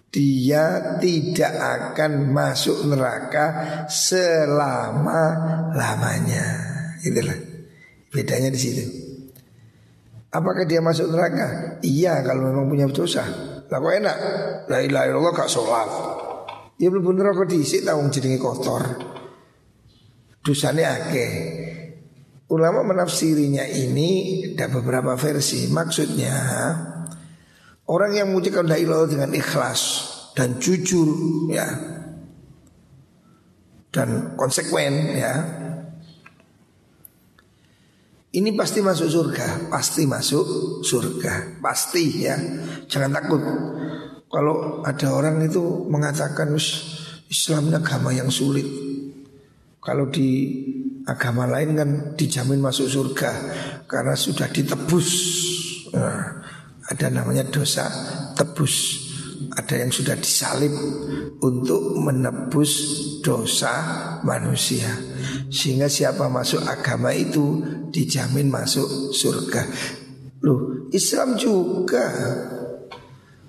dia 0.09 0.97
tidak 0.97 1.53
akan 1.53 2.33
masuk 2.33 2.89
neraka 2.89 3.47
selama 3.93 5.23
lamanya. 5.77 6.47
Itulah 7.05 7.37
bedanya 8.09 8.49
di 8.49 8.61
situ. 8.61 8.85
Apakah 10.33 10.65
dia 10.69 10.81
masuk 10.81 11.09
neraka? 11.13 11.81
Iya 11.85 12.21
kalau 12.25 12.53
memang 12.53 12.69
punya 12.69 12.89
dosa. 12.89 13.25
Lah 13.69 13.79
kok 13.81 13.93
enak? 13.93 14.17
La 14.69 14.81
ilaha 14.81 15.05
illallah 15.09 15.33
gak 15.37 15.53
sholat. 15.53 15.89
Ya 16.81 16.89
belum 16.89 17.13
bener 17.13 17.37
kok 17.37 17.49
diisi 17.49 17.85
tahu 17.85 18.09
jadi 18.09 18.41
kotor. 18.41 18.83
Dosanya 20.41 21.05
akeh. 21.05 21.33
Ulama 22.49 22.81
menafsirinya 22.81 23.69
ini 23.69 24.41
ada 24.57 24.73
beberapa 24.73 25.13
versi. 25.21 25.69
Maksudnya 25.69 26.37
Orang 27.89 28.12
yang 28.12 28.28
mengucapkan 28.28 28.68
la 28.68 28.76
ilaha 28.76 29.09
dengan 29.09 29.32
ikhlas 29.32 29.80
dan 30.36 30.61
jujur 30.61 31.09
ya 31.49 31.66
dan 33.89 34.36
konsekuen 34.36 35.16
ya. 35.16 35.34
Ini 38.28 38.53
pasti 38.53 38.84
masuk 38.84 39.09
surga, 39.09 39.72
pasti 39.72 40.05
masuk 40.05 40.45
surga, 40.84 41.59
pasti 41.64 42.28
ya. 42.28 42.36
Jangan 42.84 43.11
takut. 43.16 43.41
Kalau 44.28 44.84
ada 44.84 45.09
orang 45.16 45.41
itu 45.41 45.89
mengatakan 45.89 46.53
Islam 47.32 47.72
agama 47.72 48.12
yang 48.12 48.28
sulit. 48.28 48.68
Kalau 49.80 50.12
di 50.12 50.28
agama 51.09 51.49
lain 51.49 51.72
kan 51.72 51.91
dijamin 52.20 52.61
masuk 52.61 52.93
surga 52.93 53.32
karena 53.89 54.12
sudah 54.12 54.53
ditebus. 54.53 55.09
Nah, 55.97 56.45
ada 56.89 57.07
namanya 57.12 57.45
dosa 57.49 57.84
tebus. 58.32 59.07
Ada 59.49 59.86
yang 59.86 59.91
sudah 59.95 60.14
disalib 60.18 60.70
untuk 61.43 61.99
menebus 61.99 62.72
dosa 63.22 63.74
manusia. 64.22 64.86
Sehingga 65.51 65.86
siapa 65.86 66.26
masuk 66.30 66.62
agama 66.66 67.14
itu 67.14 67.62
dijamin 67.91 68.51
masuk 68.51 69.14
surga. 69.14 69.62
Loh 70.43 70.91
Islam 70.91 71.39
juga. 71.39 72.07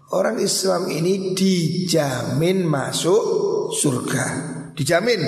Orang 0.10 0.42
Islam 0.42 0.90
ini 0.90 1.38
dijamin 1.38 2.66
masuk 2.66 3.22
surga. 3.74 4.26
Dijamin 4.74 5.22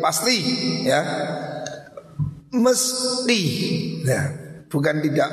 pasti 0.00 0.36
ya. 0.88 1.00
Mesti. 2.52 3.40
Ya 4.04 4.42
bukan 4.72 5.04
tidak 5.04 5.30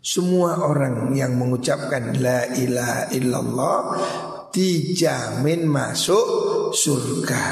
semua 0.00 0.64
orang 0.64 1.12
yang 1.12 1.36
mengucapkan 1.36 2.16
la 2.24 2.48
ilaha 2.56 3.12
illallah 3.12 3.78
dijamin 4.48 5.68
masuk 5.68 6.26
surga. 6.72 7.44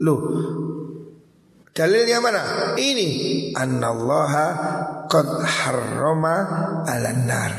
Loh, 0.00 0.20
dalilnya 1.76 2.18
mana? 2.24 2.42
Ini 2.80 3.08
annallaha 3.52 4.46
qad 5.04 5.28
harrama 5.44 6.36
'alan 6.88 7.20
nar. 7.28 7.52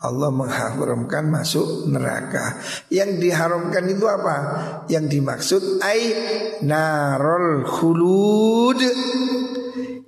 Allah 0.00 0.32
mengharamkan 0.32 1.28
masuk 1.28 1.86
neraka. 1.86 2.56
Yang 2.88 3.20
diharamkan 3.20 3.84
itu 3.84 4.08
apa? 4.08 4.36
Yang 4.88 5.04
dimaksud 5.12 5.62
ai 5.84 6.02
narul 6.64 7.68
khulud 7.68 8.80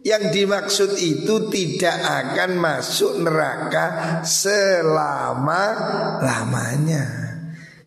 yang 0.03 0.35
dimaksud 0.35 0.99
itu 0.99 1.47
tidak 1.51 1.97
akan 2.03 2.59
masuk 2.59 3.23
neraka 3.23 4.21
selama 4.27 5.63
lamanya. 6.19 7.07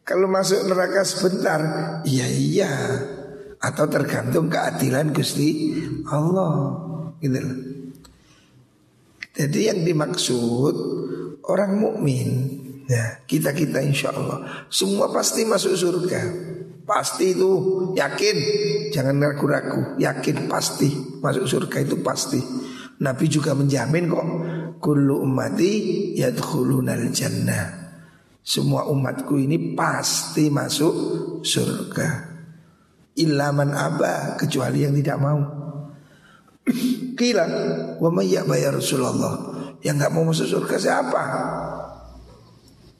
Kalau 0.05 0.32
masuk 0.32 0.63
neraka 0.70 1.03
sebentar, 1.03 1.59
iya 2.07 2.28
iya. 2.30 2.74
Atau 3.59 3.89
tergantung 3.91 4.47
keadilan 4.47 5.11
Gusti 5.11 5.76
Allah. 6.07 6.78
Gitu. 7.20 7.39
Jadi 9.36 9.59
yang 9.68 9.84
dimaksud 9.84 10.76
orang 11.43 11.76
mukmin, 11.76 12.30
ya 12.88 13.20
kita 13.28 13.51
kita 13.51 13.84
insya 13.84 14.16
Allah 14.16 14.68
semua 14.72 15.11
pasti 15.11 15.43
masuk 15.43 15.74
surga. 15.76 16.22
Pasti 16.86 17.34
itu 17.34 17.52
yakin. 17.98 18.38
Jangan 18.94 19.18
ragu-ragu 19.18 19.98
Yakin 19.98 20.46
pasti. 20.46 20.94
Masuk 21.20 21.50
surga 21.50 21.82
itu 21.82 21.98
pasti. 22.06 22.38
Nabi 23.02 23.26
juga 23.28 23.52
menjamin 23.58 24.08
kok 24.08 24.28
Kullu 24.80 25.20
ummati 25.20 26.16
yadkhulunal 26.16 27.12
jannah 27.12 27.92
Semua 28.40 28.88
umatku 28.88 29.36
ini 29.36 29.74
pasti 29.74 30.54
masuk 30.54 30.94
surga. 31.42 32.38
Ilaman 33.18 33.74
aba 33.74 34.38
Kecuali 34.38 34.86
yang 34.86 34.94
tidak 34.94 35.18
mau. 35.18 35.42
Kila 37.18 37.46
Wa 37.98 38.56
ya 38.56 38.70
Rasulullah. 38.70 39.58
Yang 39.82 39.96
gak 40.06 40.14
mau 40.14 40.24
masuk 40.30 40.48
surga 40.54 40.76
siapa? 40.78 41.24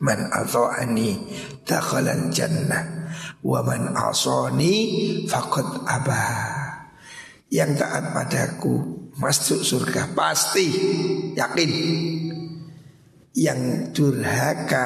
Man 0.02 0.20
ata'ani 0.34 1.10
Dakhalan 1.64 2.30
jannah 2.34 2.95
wa 3.46 3.62
man 3.62 3.94
asani 3.94 4.74
faqad 5.30 5.86
aba. 5.86 6.26
Yang 7.54 7.86
taat 7.86 8.06
padaku 8.10 8.74
masuk 9.22 9.62
surga 9.62 10.18
pasti 10.18 10.68
yakin. 11.38 11.72
Yang 13.38 13.62
durhaka 13.94 14.86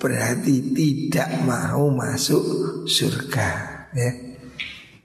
berarti 0.00 0.72
tidak 0.72 1.44
mau 1.44 1.92
masuk 1.92 2.42
surga 2.88 3.48
ya. 3.92 4.10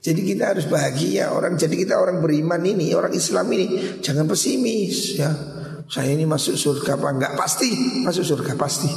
Jadi 0.05 0.21
kita 0.21 0.53
harus 0.53 0.69
bahagia 0.69 1.33
orang 1.33 1.57
jadi 1.57 1.73
kita 1.73 1.97
orang 1.97 2.21
beriman 2.21 2.61
ini 2.61 2.93
orang 2.93 3.11
Islam 3.11 3.49
ini 3.51 3.99
jangan 3.99 4.29
pesimis 4.29 5.19
ya. 5.19 5.29
Saya 5.85 6.13
ini 6.13 6.25
masuk 6.25 6.55
surga 6.57 6.97
apa 6.97 7.09
enggak 7.11 7.33
pasti 7.35 8.01
masuk 8.05 8.23
surga 8.23 8.53
pasti. 8.55 8.89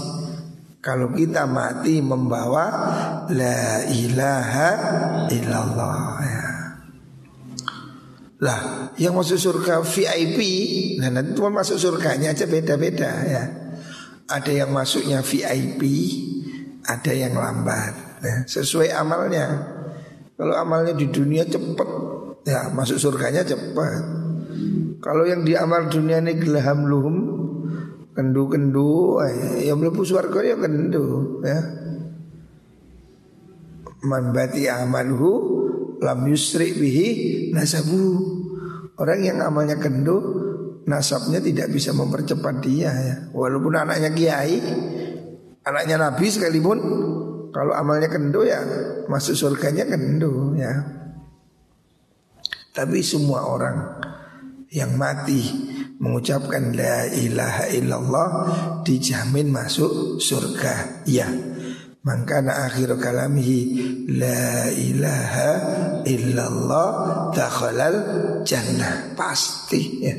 Kalau 0.78 1.10
kita 1.10 1.44
mati 1.50 1.98
membawa 1.98 2.66
La 3.34 3.82
ilaha 3.90 4.70
illallah 5.26 6.02
ya. 6.22 6.48
Lah 8.38 8.60
yang 8.94 9.18
masuk 9.18 9.34
surga 9.34 9.82
VIP 9.82 10.38
Nah 11.02 11.10
nanti 11.10 11.34
cuma 11.34 11.58
masuk 11.58 11.74
surganya 11.74 12.30
aja 12.30 12.46
beda-beda 12.46 13.10
ya 13.26 13.44
Ada 14.30 14.62
yang 14.62 14.70
masuknya 14.70 15.26
VIP 15.26 15.82
ada 16.88 17.12
yang 17.12 17.36
lambat 17.36 17.92
ya, 18.24 18.36
sesuai 18.48 18.96
amalnya. 18.96 19.46
Kalau 20.40 20.54
amalnya 20.56 20.96
di 20.96 21.12
dunia 21.12 21.44
cepat, 21.44 21.88
ya 22.48 22.72
masuk 22.72 22.96
surganya 22.96 23.44
cepat. 23.44 24.02
Kalau 25.04 25.28
yang 25.28 25.44
di 25.44 25.52
amal 25.52 25.92
dunia 25.92 26.24
ini 26.24 26.40
gelaham 26.40 26.88
luhum, 26.88 27.16
kendu-kendu, 28.18 29.22
ya 29.62 29.78
melebu 29.78 30.02
surga 30.02 30.42
ya 30.42 30.56
kendu, 30.58 31.38
ya. 31.46 31.58
Man 34.02 34.34
bati 34.34 34.66
amaluhu 34.66 35.30
lam 36.02 36.26
yusri 36.26 36.74
bihi 36.74 37.08
nasabu. 37.54 38.34
Orang 38.98 39.22
yang 39.22 39.38
amalnya 39.38 39.78
kendu, 39.78 40.18
nasabnya 40.90 41.38
tidak 41.38 41.70
bisa 41.70 41.94
mempercepat 41.94 42.58
dia 42.58 42.90
ya. 42.90 43.16
Walaupun 43.30 43.78
anaknya 43.78 44.10
kiai, 44.10 44.58
anaknya 45.62 46.02
nabi 46.02 46.26
sekalipun 46.26 46.78
kalau 47.52 47.76
amalnya 47.76 48.08
kendo 48.08 48.42
ya 48.42 48.58
masuk 49.06 49.36
surganya 49.36 49.84
kendo 49.84 50.56
ya. 50.56 50.72
Tapi 52.72 52.98
semua 53.04 53.46
orang 53.46 53.76
yang 54.74 54.96
mati 54.96 55.67
mengucapkan 55.98 56.74
la 56.74 57.10
ilaha 57.10 57.64
illallah 57.74 58.28
dijamin 58.86 59.50
masuk 59.50 60.22
surga. 60.22 61.04
Ya. 61.06 61.26
Maka 62.06 62.40
akhir 62.40 62.94
kalamihi 62.96 63.60
la 64.16 64.70
ilaha 64.72 65.50
illallah 66.06 66.88
dakhalal 67.34 67.96
jannah. 68.46 69.12
Pasti 69.18 69.82
ya. 70.00 70.14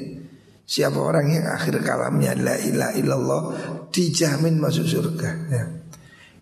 Siapa 0.69 1.01
orang 1.01 1.33
yang 1.33 1.49
akhir 1.49 1.81
kalamnya 1.81 2.37
la 2.37 2.53
ilaha 2.61 2.93
illallah 2.93 3.41
dijamin 3.89 4.61
masuk 4.61 4.85
surga 4.85 5.31
ya. 5.49 5.63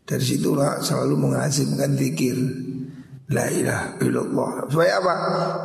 Dari 0.07 0.23
situlah 0.23 0.79
selalu 0.79 1.15
menghasilkan 1.19 1.99
zikir 1.99 2.39
La 3.27 3.51
ilaha 3.51 3.99
illallah 3.99 4.71
Supaya 4.71 5.03
apa? 5.03 5.15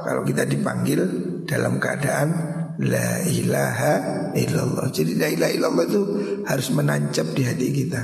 Kalau 0.02 0.22
kita 0.26 0.42
dipanggil 0.50 1.00
dalam 1.46 1.78
keadaan 1.78 2.51
La 2.80 3.20
ilaha 3.28 3.94
illallah 4.32 4.88
Jadi 4.88 5.12
la 5.20 5.28
ilaha 5.28 5.52
illallah 5.52 5.84
itu 5.84 6.02
harus 6.48 6.68
menancap 6.72 7.26
di 7.36 7.42
hati 7.44 7.68
kita 7.68 8.02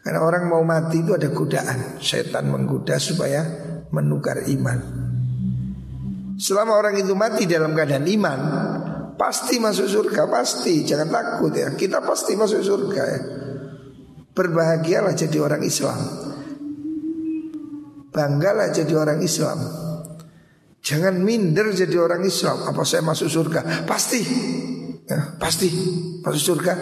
Karena 0.00 0.20
orang 0.24 0.48
mau 0.48 0.64
mati 0.64 1.04
itu 1.04 1.12
ada 1.12 1.28
godaan 1.28 2.00
Setan 2.00 2.48
menggoda 2.48 2.96
supaya 2.96 3.44
menukar 3.92 4.48
iman 4.48 4.78
Selama 6.40 6.80
orang 6.80 6.96
itu 6.96 7.12
mati 7.12 7.44
dalam 7.44 7.76
keadaan 7.76 8.08
iman 8.08 8.40
Pasti 9.22 9.60
masuk 9.62 9.86
surga, 9.86 10.26
pasti. 10.26 10.82
Jangan 10.82 11.08
takut 11.12 11.54
ya. 11.54 11.70
Kita 11.78 12.02
pasti 12.02 12.34
masuk 12.34 12.58
surga 12.58 13.02
ya. 13.06 13.20
Berbahagialah 14.34 15.14
jadi 15.14 15.38
orang 15.38 15.62
Islam. 15.62 16.00
Banggalah 18.10 18.74
jadi 18.74 18.92
orang 18.96 19.20
Islam. 19.22 19.62
Jangan 20.82 21.14
minder 21.22 21.70
jadi 21.70 21.94
orang 21.94 22.26
Islam. 22.26 22.66
Apa 22.66 22.82
saya 22.82 23.06
masuk 23.06 23.30
surga? 23.30 23.86
Pasti. 23.86 24.20
Ya, 25.06 25.38
pasti 25.38 25.70
masuk 26.26 26.42
surga. 26.58 26.72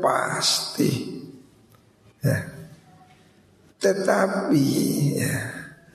Pasti. 0.00 0.90
Ya. 2.24 2.38
Tetapi 3.80 4.68
ya, 5.16 5.36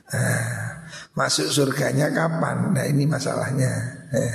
nah, 0.10 0.50
masuk 1.14 1.50
surganya 1.50 2.10
kapan? 2.10 2.74
Nah 2.74 2.86
ini 2.86 3.06
masalahnya. 3.06 3.74
Ya. 4.10 4.34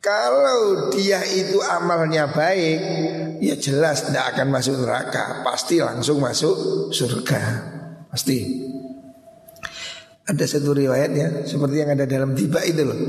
Kalau 0.00 0.88
dia 0.88 1.20
itu 1.28 1.60
amalnya 1.60 2.32
baik, 2.32 2.80
ya 3.44 3.56
jelas 3.60 4.08
tidak 4.08 4.32
akan 4.32 4.48
masuk 4.48 4.80
neraka, 4.80 5.44
pasti 5.44 5.84
langsung 5.84 6.24
masuk 6.24 6.88
surga. 6.92 7.42
Pasti. 8.08 8.67
Ada 10.28 10.44
satu 10.44 10.76
riwayat 10.76 11.10
ya, 11.16 11.28
seperti 11.48 11.80
yang 11.80 11.96
ada 11.96 12.04
dalam 12.04 12.36
tiba 12.36 12.60
itu 12.60 12.84
loh. 12.84 13.00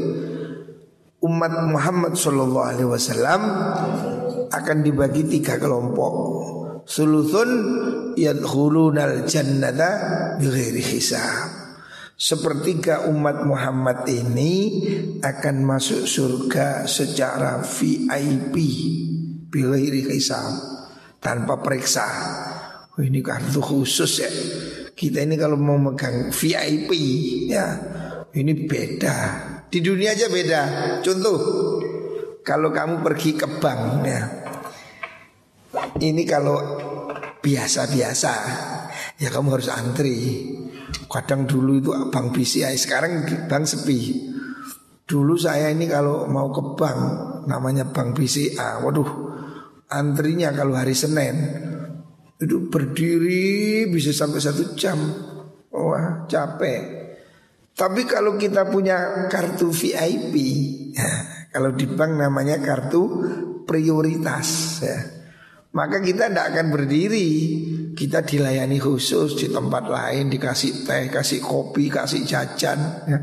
Umat 1.20 1.52
Muhammad 1.68 2.16
Shallallahu 2.16 2.64
Alaihi 2.64 2.88
Wasallam 2.88 3.42
akan 4.48 4.78
dibagi 4.80 5.28
tiga 5.28 5.60
kelompok. 5.60 6.14
Suluthun 6.88 7.50
yadkhulunal 8.16 9.28
jannata 9.28 9.92
bighairi 10.40 10.80
hisab. 10.80 11.60
Sepertiga 12.16 13.08
umat 13.12 13.44
Muhammad 13.44 14.08
ini 14.08 14.84
akan 15.20 15.56
masuk 15.64 16.04
surga 16.04 16.84
secara 16.84 17.64
VIP 17.64 18.56
Bilahiri 19.48 20.04
hisab 20.12 20.52
Tanpa 21.24 21.64
periksa 21.64 22.04
oh, 22.92 23.00
Ini 23.00 23.24
kartu 23.24 23.64
khusus 23.64 24.20
ya 24.20 24.28
Kita 25.00 25.24
ini 25.24 25.40
kalau 25.40 25.56
mau 25.56 25.80
megang 25.80 26.28
VIP 26.28 26.92
ya 27.48 27.72
Ini 28.36 28.68
beda. 28.68 29.18
Di 29.72 29.80
dunia 29.80 30.12
aja 30.12 30.28
beda. 30.28 30.62
Contoh 31.00 31.38
Kalau 32.44 32.68
kamu 32.76 33.00
pergi 33.00 33.32
ke 33.40 33.48
bank 33.64 33.82
ya 34.04 34.22
Ini 36.04 36.22
kalau 36.28 36.60
biasa-biasa 37.40 38.34
Ya 39.20 39.28
kamu 39.28 39.60
harus 39.60 39.68
antri. 39.68 40.48
Kadang 41.12 41.44
dulu 41.44 41.76
itu 41.76 41.92
bank 42.08 42.32
BCI, 42.32 42.76
sekarang 42.80 43.28
bank 43.52 43.68
sepi. 43.68 44.32
Dulu 45.04 45.36
saya 45.36 45.76
ini 45.76 45.92
kalau 45.92 46.24
mau 46.32 46.48
ke 46.56 46.64
bank 46.80 47.00
namanya 47.50 47.92
bank 47.92 48.16
BCA, 48.16 48.80
waduh 48.80 49.10
antrinya 49.92 50.54
kalau 50.54 50.78
hari 50.78 50.94
Senin 50.96 51.36
itu 52.40 52.72
berdiri 52.72 53.86
bisa 53.92 54.16
sampai 54.16 54.40
satu 54.40 54.74
jam, 54.80 54.98
wah 55.70 56.24
capek. 56.26 56.82
Tapi 57.76 58.02
kalau 58.08 58.36
kita 58.36 58.68
punya 58.68 59.28
kartu 59.32 59.72
VIP, 59.72 60.36
ya, 60.96 61.12
kalau 61.52 61.76
di 61.76 61.88
bank 61.88 62.12
namanya 62.16 62.60
kartu 62.60 63.04
prioritas, 63.64 64.80
ya, 64.84 65.00
maka 65.76 66.02
kita 66.02 66.32
tidak 66.32 66.46
akan 66.56 66.68
berdiri 66.74 67.30
kita 67.94 68.24
dilayani 68.24 68.80
khusus 68.80 69.36
di 69.36 69.52
tempat 69.52 69.92
lain 69.92 70.32
dikasih 70.32 70.88
teh, 70.88 71.12
kasih 71.12 71.44
kopi, 71.44 71.92
kasih 71.92 72.24
jajan 72.24 72.80
ya. 73.06 73.20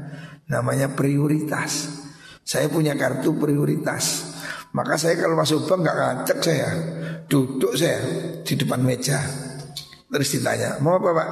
Namanya 0.47 0.95
prioritas 0.95 1.91
Saya 2.47 2.71
punya 2.71 2.95
kartu 2.95 3.35
prioritas 3.35 4.31
Maka 4.71 4.95
saya 4.95 5.19
kalau 5.19 5.35
masuk 5.35 5.67
bank 5.67 5.81
nggak 5.83 5.97
ngacak 5.99 6.39
saya 6.39 6.71
Duduk 7.27 7.75
saya 7.75 7.99
di 8.47 8.55
depan 8.55 8.81
meja. 8.87 9.19
Terus 10.07 10.39
ditanya, 10.39 10.79
mau 10.79 11.03
apa 11.03 11.11
pak? 11.11 11.29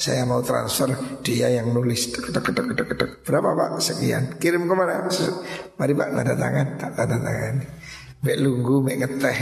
Saya 0.00 0.24
mau 0.24 0.40
transfer 0.40 0.88
Dia 1.20 1.52
yang 1.52 1.68
nulis. 1.76 2.08
Berapa 3.22 3.52
pak? 3.52 3.70
Sekian. 3.84 4.40
Kirim 4.40 4.64
ke 4.64 4.72
mana? 4.72 5.04
Mari 5.76 5.92
pak 5.92 6.08
tanda 6.16 6.34
tangan. 6.34 6.66
Tanda 6.80 7.04
tangan. 7.20 7.54
Mek 8.24 8.36
lunggu, 8.40 8.80
mek 8.80 8.96
ngeteh 9.04 9.36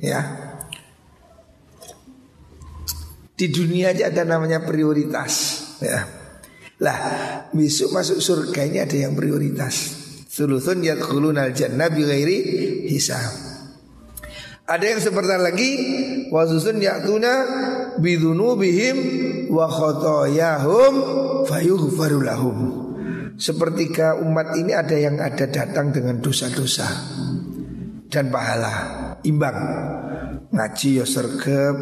Ya. 0.00 0.20
Di 3.36 3.46
dunia 3.52 3.92
aja 3.92 4.08
ada 4.08 4.24
namanya 4.24 4.64
prioritas 4.64 5.60
ya. 5.84 6.00
Lah 6.80 6.98
besok 7.52 7.92
masuk 7.92 8.24
surga 8.24 8.60
ini 8.64 8.78
ada 8.80 8.96
yang 8.96 9.12
prioritas. 9.12 10.00
Sulusun 10.32 10.80
yadkhulunal 10.80 11.52
jannah 11.52 11.92
bighairi 11.92 12.38
hisab 12.88 13.51
Ada 14.62 14.84
yang 14.94 15.00
seperti 15.02 15.34
lagi 15.42 15.70
Wasusun 16.32 16.80
ya'tuna 16.80 17.32
bidunubihim 18.00 18.96
wa 19.52 19.68
khotoyahum 19.68 20.94
fayughfaru 21.44 22.24
lahum. 22.24 22.58
Sepertiga 23.36 24.16
umat 24.16 24.56
ini 24.56 24.72
ada 24.72 24.96
yang 24.96 25.20
ada 25.20 25.44
datang 25.44 25.92
dengan 25.92 26.24
dosa-dosa 26.24 26.88
dan 28.08 28.32
pahala. 28.32 28.74
Imbang. 29.28 29.58
Ngaji 30.56 31.00
ya 31.00 31.06
sergap 31.08 31.76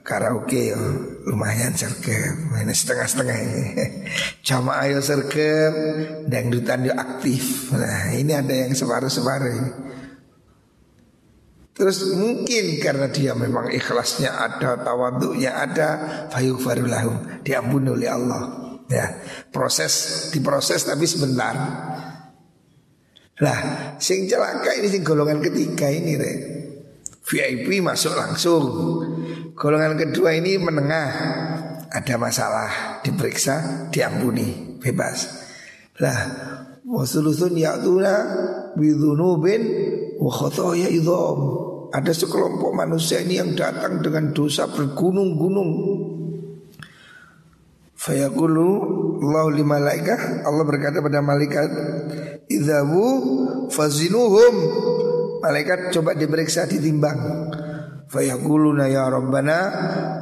karaoke 0.00 0.72
yo 0.72 0.80
lumayan 1.28 1.76
sergap 1.76 2.36
main 2.56 2.72
setengah-setengah 2.72 3.36
ini. 3.36 3.64
Jamaah 4.48 4.96
yo 4.96 5.00
sergap 5.04 5.72
dangdutan 6.24 6.88
yo 6.88 6.96
aktif. 6.96 7.68
Nah 7.76 8.16
ini 8.16 8.32
ada 8.32 8.64
yang 8.64 8.72
separuh-separuh 8.72 9.85
Terus 11.76 12.16
mungkin 12.16 12.80
karena 12.80 13.12
dia 13.12 13.36
memang 13.36 13.68
ikhlasnya 13.68 14.32
ada, 14.32 14.80
tawaduknya 14.80 15.52
ada, 15.52 15.88
fayuk 16.32 16.56
farulahum, 16.64 17.44
diampuni 17.44 17.92
oleh 17.92 18.08
Allah. 18.08 18.42
Ya, 18.88 19.20
proses 19.52 20.26
diproses 20.32 20.88
tapi 20.88 21.04
sebentar. 21.04 21.52
Lah, 23.44 23.58
sing 24.00 24.24
celaka 24.24 24.72
ini 24.80 24.88
sing 24.88 25.04
golongan 25.04 25.44
ketiga 25.44 25.92
ini, 25.92 26.16
Re. 26.16 26.32
VIP 27.28 27.84
masuk 27.84 28.16
langsung. 28.16 28.64
Golongan 29.56 29.96
kedua 29.96 30.36
ini 30.36 30.60
menengah 30.60 31.08
Ada 31.88 32.20
masalah 32.20 33.00
Diperiksa 33.00 33.88
Diampuni 33.88 34.76
Bebas 34.76 35.48
Lah 35.96 36.20
Wasulusun 36.84 37.56
ya'tuna 37.56 38.14
Bidunubin 38.76 39.62
Wa 40.16 40.32
khotoya 40.32 40.88
ada 41.92 42.12
sekelompok 42.12 42.72
manusia 42.74 43.22
ini 43.22 43.38
yang 43.38 43.54
datang 43.54 44.02
dengan 44.02 44.34
dosa 44.34 44.66
bergunung-gunung. 44.68 45.70
Fayaqulu 47.96 48.68
Allah 49.24 49.44
li 49.56 49.64
Allah 49.64 50.64
berkata 50.66 51.00
pada 51.00 51.24
malaikat 51.24 51.68
Idhabu 52.52 53.06
fazinuhum. 53.72 54.54
Malaikat 55.40 55.94
coba 55.94 56.12
diperiksa 56.12 56.68
ditimbang. 56.68 57.18
Fayaquluna 58.06 58.86
ya 58.86 59.10
Rabbana 59.10 59.58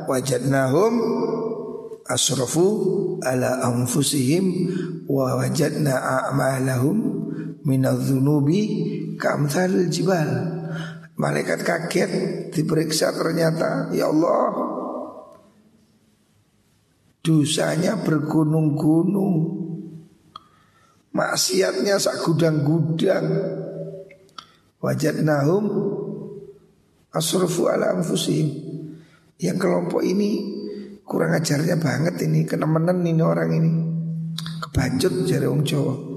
Wajadnahum 0.08 0.92
Asrafu 2.08 2.66
ala 3.20 3.60
anfusihim 3.60 4.44
Wa 5.04 5.36
wajadna 5.36 5.92
a'malahum 5.92 6.96
Minadzunubi 7.64 8.62
Kamthal 9.24 9.88
jibal. 9.88 10.28
Malaikat 11.16 11.64
kaget 11.64 12.12
diperiksa 12.52 13.14
ternyata 13.16 13.88
Ya 13.96 14.12
Allah 14.12 14.52
Dosanya 17.24 17.96
bergunung-gunung. 18.04 19.64
Maksiatnya 21.16 21.96
sak 21.96 22.20
gudang-gudang. 22.20 23.24
Wajadnahum 24.84 25.64
Asrafu 27.08 27.72
ala 27.72 27.96
anfusihim. 27.96 28.52
Yang 29.40 29.56
kelompok 29.56 30.04
ini 30.04 30.52
Kurang 31.04 31.36
ajarnya 31.36 31.76
banget 31.80 32.16
ini 32.28 32.44
Kenemenan 32.44 33.00
ini 33.00 33.24
orang 33.24 33.50
ini. 33.56 33.72
Kebancut 34.60 35.24
jari 35.24 35.48
orang 35.48 35.64
Jawa 35.64 36.13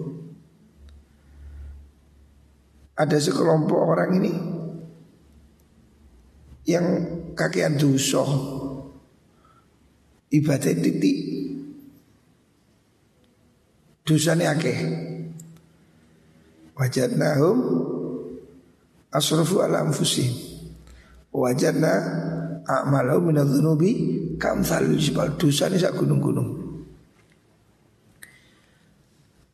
Ada 2.98 3.18
sekelompok 3.22 3.78
orang 3.78 4.12
ini 4.18 4.34
Yang 6.68 6.88
kakean 7.38 7.80
dosa. 7.80 8.28
Ibadah 10.28 10.76
titik. 10.76 11.18
Dosanya 14.04 14.52
akeh. 14.52 14.80
Wajadnahum 16.76 17.58
asrafu 19.16 19.64
ala 19.64 19.88
anfusihim. 19.88 20.36
Wajadna 21.32 21.94
a'malahum 22.68 23.32
minadzunubi 23.32 23.92
kamsalil 24.36 25.00
jibal. 25.00 25.40
Dosanya 25.40 25.80
sak 25.80 25.96
gunung-gunung 25.96 26.67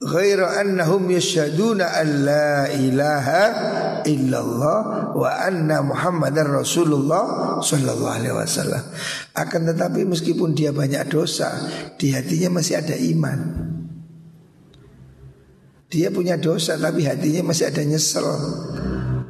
ghaira 0.04 0.60
annahum 0.60 1.08
yashhaduna 1.08 1.95
an 1.95 2.08
la 2.28 2.68
ilaha 2.72 3.43
illallah 4.04 4.80
wa 5.16 5.30
anna 5.39 5.80
muhammadar 5.80 6.47
rasulullah 6.49 7.58
sallallahu 7.64 8.12
alaihi 8.12 8.36
wasallam. 8.36 8.84
Akan 9.36 9.64
tetapi 9.68 10.04
meskipun 10.04 10.51
dia 10.51 10.76
banyak 10.76 11.08
dosa 11.08 11.49
di 11.95 12.12
hatinya 12.12 12.60
masih 12.60 12.84
ada 12.84 12.95
iman. 12.95 13.39
Dia 15.88 16.10
punya 16.10 16.41
dosa 16.41 16.76
tapi 16.76 17.06
hatinya 17.06 17.54
masih 17.54 17.70
ada 17.70 17.82
nyesel 17.86 18.28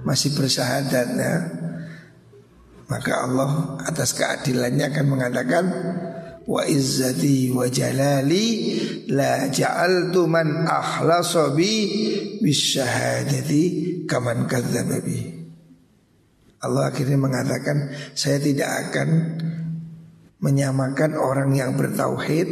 masih 0.03 0.35
bersahadat 0.35 1.07
ya. 1.15 1.35
Maka 2.87 3.25
Allah 3.25 3.79
atas 3.87 4.13
keadilannya 4.13 4.91
akan 4.91 5.05
mengatakan 5.07 5.65
wa 6.43 6.61
izzati 6.67 7.51
wa 7.55 7.67
jalali 7.71 8.47
la 9.11 9.47
ja'altu 9.47 10.27
man 10.27 10.67
akhlasa 10.67 11.55
bi 11.55 11.71
bisyahadati 12.43 13.61
kaman 14.03 14.47
kadzdzaba 14.47 14.99
bi 14.99 15.33
Allah 16.63 16.91
akhirnya 16.91 17.19
mengatakan 17.19 17.91
saya 18.15 18.39
tidak 18.39 18.71
akan 18.87 19.09
menyamakan 20.43 21.15
orang 21.15 21.55
yang 21.55 21.75
bertauhid 21.79 22.47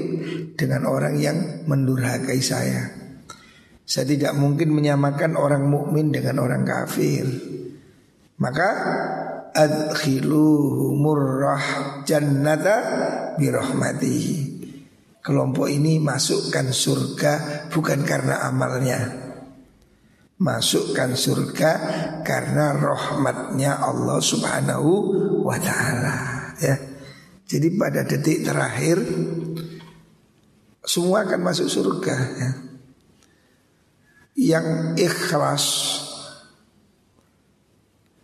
dengan 0.56 0.88
orang 0.88 1.20
yang 1.20 1.68
mendurhakai 1.68 2.40
saya. 2.40 2.88
Saya 3.84 4.08
tidak 4.08 4.32
mungkin 4.40 4.72
menyamakan 4.72 5.36
orang 5.36 5.68
mukmin 5.68 6.16
dengan 6.16 6.40
orang 6.40 6.64
kafir. 6.64 7.28
Maka 8.40 8.70
adkhiluhumur 9.52 11.44
jannata 12.08 12.78
birahmatihi. 13.38 14.62
Kelompok 15.22 15.70
ini 15.70 16.02
masukkan 16.02 16.74
surga 16.74 17.68
bukan 17.70 18.02
karena 18.02 18.42
amalnya. 18.50 19.00
Masukkan 20.42 21.14
surga 21.14 21.72
karena 22.26 22.74
rahmatnya 22.74 23.78
Allah 23.78 24.18
subhanahu 24.18 24.92
wa 25.46 25.58
ta'ala 25.62 26.18
ya. 26.58 26.76
Jadi 27.46 27.68
pada 27.78 28.02
detik 28.08 28.42
terakhir 28.48 28.98
Semua 30.82 31.22
akan 31.22 31.46
masuk 31.46 31.70
surga 31.70 32.16
ya. 32.42 32.52
Yang 34.34 34.68
ikhlas 34.98 35.66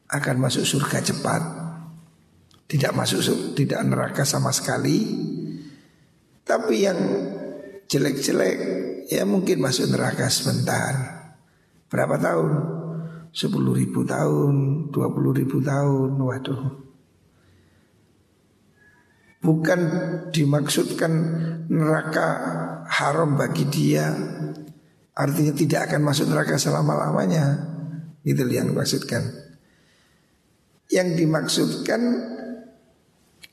akan 0.10 0.36
masuk 0.40 0.66
surga 0.66 1.04
cepat. 1.04 1.57
Tidak 2.68 2.92
masuk 2.92 3.56
tidak 3.56 3.80
neraka 3.88 4.28
sama 4.28 4.52
sekali. 4.52 5.08
Tapi 6.44 6.76
yang 6.84 7.00
jelek-jelek 7.88 8.58
ya 9.08 9.24
mungkin 9.24 9.64
masuk 9.64 9.88
neraka 9.88 10.28
sebentar. 10.28 10.94
Berapa 11.88 12.20
tahun? 12.20 12.50
10 13.32 13.54
ribu 13.54 14.04
tahun, 14.04 14.88
20 14.92 15.40
ribu 15.40 15.58
tahun, 15.64 16.10
waduh. 16.20 16.64
Bukan 19.38 19.80
dimaksudkan 20.34 21.14
neraka 21.70 22.28
haram 22.90 23.38
bagi 23.38 23.70
dia 23.70 24.10
Artinya 25.14 25.54
tidak 25.54 25.88
akan 25.88 26.02
masuk 26.10 26.34
neraka 26.34 26.58
selama-lamanya 26.58 27.46
Itu 28.26 28.44
yang 28.50 28.74
dimaksudkan 28.74 29.48
yang 30.88 31.20
dimaksudkan 31.20 32.02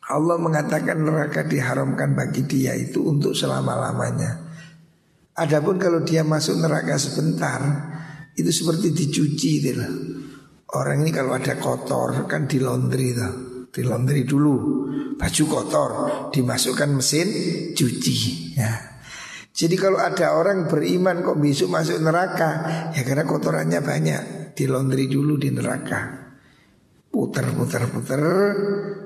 Allah 0.04 0.36
mengatakan 0.36 1.00
neraka 1.00 1.48
diharamkan 1.48 2.12
bagi 2.12 2.44
dia 2.44 2.76
itu 2.76 3.08
untuk 3.08 3.32
selama-lamanya. 3.32 4.52
Adapun 5.40 5.80
kalau 5.80 6.04
dia 6.04 6.20
masuk 6.20 6.60
neraka 6.60 7.00
sebentar 7.00 7.60
itu 8.36 8.50
seperti 8.52 8.92
dicuci 8.92 9.52
gitu 9.64 9.86
Orang 10.74 11.06
ini 11.06 11.14
kalau 11.14 11.38
ada 11.38 11.54
kotor 11.56 12.26
kan 12.26 12.50
di 12.50 12.58
laundry 12.58 13.14
tuh. 13.14 13.34
Di 13.70 13.82
laundry 13.82 14.26
dulu 14.26 14.54
baju 15.14 15.44
kotor 15.46 15.90
dimasukkan 16.30 16.90
mesin 16.94 17.28
cuci 17.74 18.16
ya. 18.58 18.72
Jadi 19.54 19.74
kalau 19.78 20.02
ada 20.02 20.34
orang 20.34 20.66
beriman 20.66 21.22
kok 21.22 21.38
besok 21.38 21.78
masuk 21.78 22.02
neraka 22.02 22.50
ya 22.94 23.06
karena 23.06 23.22
kotorannya 23.22 23.80
banyak 23.82 24.22
di 24.58 24.66
laundry 24.66 25.06
dulu 25.06 25.38
di 25.38 25.50
neraka 25.54 26.23
putar 27.14 27.46
putar 27.54 27.86
putar 27.94 28.22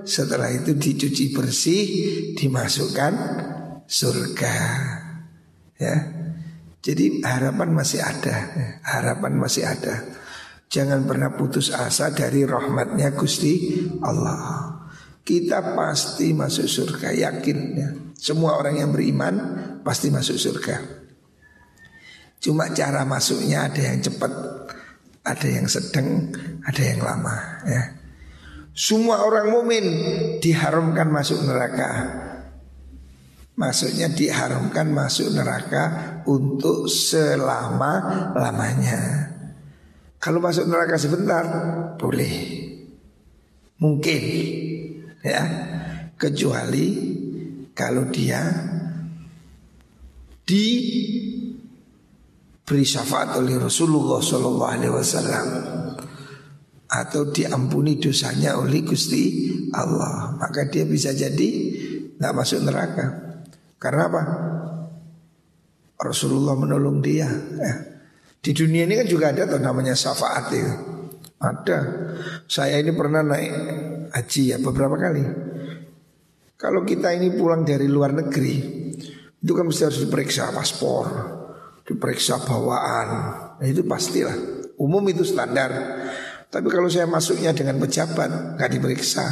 setelah 0.09 0.49
itu 0.49 0.73
dicuci 0.81 1.37
bersih 1.37 1.85
dimasukkan 2.33 3.15
surga. 3.85 4.57
Ya. 5.77 5.97
Jadi 6.81 7.21
harapan 7.21 7.77
masih 7.77 8.01
ada 8.01 8.37
harapan 8.81 9.37
masih 9.37 9.69
ada. 9.69 10.09
Jangan 10.73 11.05
pernah 11.05 11.37
putus 11.37 11.69
asa 11.69 12.17
dari 12.17 12.49
rahmatnya 12.49 13.13
Gusti 13.13 13.85
Allah. 14.01 14.73
Kita 15.21 15.77
pasti 15.77 16.33
masuk 16.33 16.65
surga 16.65 17.13
yakin 17.13 17.59
ya. 17.77 17.89
Semua 18.17 18.57
orang 18.57 18.81
yang 18.81 18.97
beriman 18.97 19.37
pasti 19.85 20.09
masuk 20.09 20.41
surga. 20.41 20.77
Cuma 22.41 22.73
cara 22.73 23.05
masuknya 23.05 23.69
ada 23.69 23.83
yang 23.85 24.01
cepat 24.01 24.33
ada 25.29 25.49
yang 25.49 25.69
sedang, 25.69 26.33
ada 26.65 26.81
yang 26.81 27.05
lama 27.05 27.37
ya. 27.69 27.98
Semua 28.79 29.27
orang 29.27 29.51
mukmin 29.51 29.83
diharamkan 30.39 31.11
masuk 31.11 31.43
neraka. 31.43 31.91
Maksudnya 33.59 34.07
diharamkan 34.15 34.95
masuk 34.95 35.35
neraka 35.35 36.23
untuk 36.31 36.87
selama-lamanya. 36.87 39.35
Kalau 40.23 40.39
masuk 40.39 40.71
neraka 40.71 40.95
sebentar 40.95 41.43
boleh. 41.99 42.35
Mungkin 43.83 44.23
ya. 45.27 45.43
Kecuali 46.15 46.87
kalau 47.75 48.07
dia 48.11 48.43
diberi 50.43 51.63
syafaat 52.83 53.39
oleh 53.39 53.55
Rasulullah 53.59 54.19
Shallallahu 54.19 54.99
Wasallam 54.99 55.47
atau 56.89 57.29
diampuni 57.29 58.01
dosanya 58.01 58.57
oleh 58.57 58.81
Gusti 58.81 59.53
Allah 59.77 60.37
maka 60.41 60.65
dia 60.69 60.89
bisa 60.89 61.13
jadi 61.13 61.49
nggak 62.17 62.35
masuk 62.35 62.65
neraka 62.65 63.07
karena 63.77 64.03
apa 64.09 64.23
Rasulullah 65.99 66.57
menolong 66.57 67.05
dia 67.05 67.29
ya. 67.61 67.75
di 68.41 68.51
dunia 68.57 68.89
ini 68.89 69.05
kan 69.05 69.07
juga 69.09 69.31
ada 69.37 69.45
tuh 69.45 69.61
namanya 69.61 69.93
syafaat 69.93 70.47
itu 70.55 70.75
Ada. 71.39 71.79
Saya 72.51 72.83
ini 72.83 72.91
pernah 72.91 73.23
naik 73.23 73.53
haji 74.11 74.43
ya 74.51 74.59
beberapa 74.59 74.99
kali. 74.99 75.23
Kalau 76.59 76.83
kita 76.83 77.15
ini 77.15 77.31
pulang 77.31 77.63
dari 77.63 77.87
luar 77.87 78.11
negeri, 78.11 78.59
itu 79.39 79.53
kan 79.55 79.71
mesti 79.71 79.87
harus 79.87 80.03
diperiksa 80.03 80.51
paspor, 80.51 81.07
diperiksa 81.87 82.43
bawaan. 82.43 83.09
Nah, 83.63 83.67
itu 83.67 83.87
pastilah. 83.87 84.35
Umum 84.83 85.07
itu 85.07 85.23
standar. 85.23 85.71
Tapi 86.49 86.67
kalau 86.73 86.89
saya 86.89 87.05
masuknya 87.05 87.53
dengan 87.53 87.77
pejabat, 87.77 88.57
nggak 88.57 88.71
diperiksa. 88.73 89.27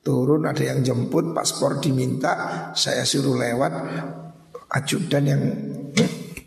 Turun 0.00 0.48
ada 0.48 0.64
yang 0.64 0.80
jemput, 0.80 1.36
paspor 1.36 1.76
diminta, 1.84 2.72
saya 2.72 3.04
suruh 3.04 3.36
lewat, 3.36 3.72
ajudan 4.72 5.24
yang 5.28 5.42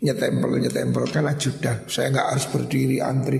nyetempel 0.02 0.58
nyetempel 0.58 1.06
kan 1.06 1.30
ajudan. 1.30 1.86
Saya 1.86 2.10
nggak 2.10 2.28
harus 2.34 2.46
berdiri 2.50 2.98
antri. 2.98 3.38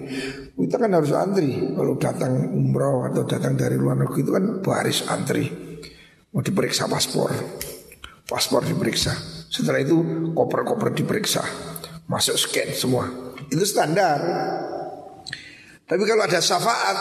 Kita 0.55 0.79
kan 0.79 0.95
harus 0.95 1.11
antri. 1.11 1.59
Kalau 1.75 1.99
datang 1.99 2.55
umroh 2.55 3.11
atau 3.11 3.27
datang 3.27 3.59
dari 3.59 3.75
luar 3.75 3.99
negeri 3.99 4.23
itu 4.23 4.31
kan 4.31 4.45
baris 4.63 5.03
antri. 5.11 5.51
Mau 6.31 6.41
diperiksa 6.41 6.87
paspor. 6.87 7.35
Paspor 8.23 8.63
diperiksa. 8.63 9.13
Setelah 9.51 9.83
itu 9.83 9.99
koper-koper 10.33 10.95
diperiksa. 10.95 11.43
Masuk 12.07 12.39
scan 12.39 12.71
semua. 12.73 13.11
Itu 13.51 13.67
standar. 13.67 14.23
Tapi 15.93 16.09
kalau 16.09 16.24
ada 16.24 16.40
syafaat, 16.40 16.97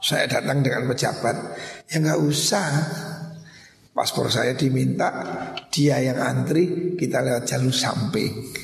saya 0.00 0.24
datang 0.24 0.64
dengan 0.64 0.88
pejabat, 0.88 1.36
ya 1.84 2.00
nggak 2.00 2.20
usah. 2.24 2.68
Paspor 3.92 4.32
saya 4.32 4.56
diminta, 4.56 5.12
dia 5.68 6.00
yang 6.00 6.16
antri, 6.16 6.96
kita 6.96 7.20
lewat 7.20 7.44
jalur 7.44 7.76
samping. 7.76 8.56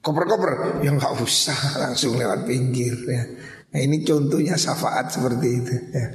Koper-koper, 0.00 0.80
ya 0.80 0.88
nggak 0.88 1.20
usah, 1.20 1.76
langsung 1.84 2.16
lewat 2.16 2.48
pinggir. 2.48 2.96
Ya. 3.12 3.28
Nah 3.76 3.80
ini 3.84 4.00
contohnya 4.08 4.56
syafaat 4.56 5.12
seperti 5.12 5.48
itu. 5.52 5.74
Ya. 5.92 6.06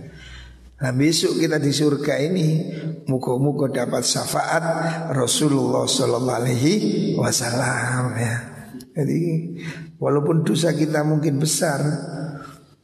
Nah 0.82 0.92
besok 0.98 1.38
kita 1.38 1.62
di 1.62 1.70
surga 1.70 2.26
ini 2.26 2.48
muka-muka 3.06 3.70
dapat 3.70 4.02
syafaat 4.02 4.64
Rasulullah 5.14 5.86
Shallallahu 5.86 6.40
Alaihi 6.42 6.74
Wasallam 7.22 8.18
ya. 8.18 8.36
Jadi 8.98 9.22
walaupun 10.02 10.42
dosa 10.42 10.74
kita 10.74 11.06
mungkin 11.06 11.38
besar, 11.38 11.80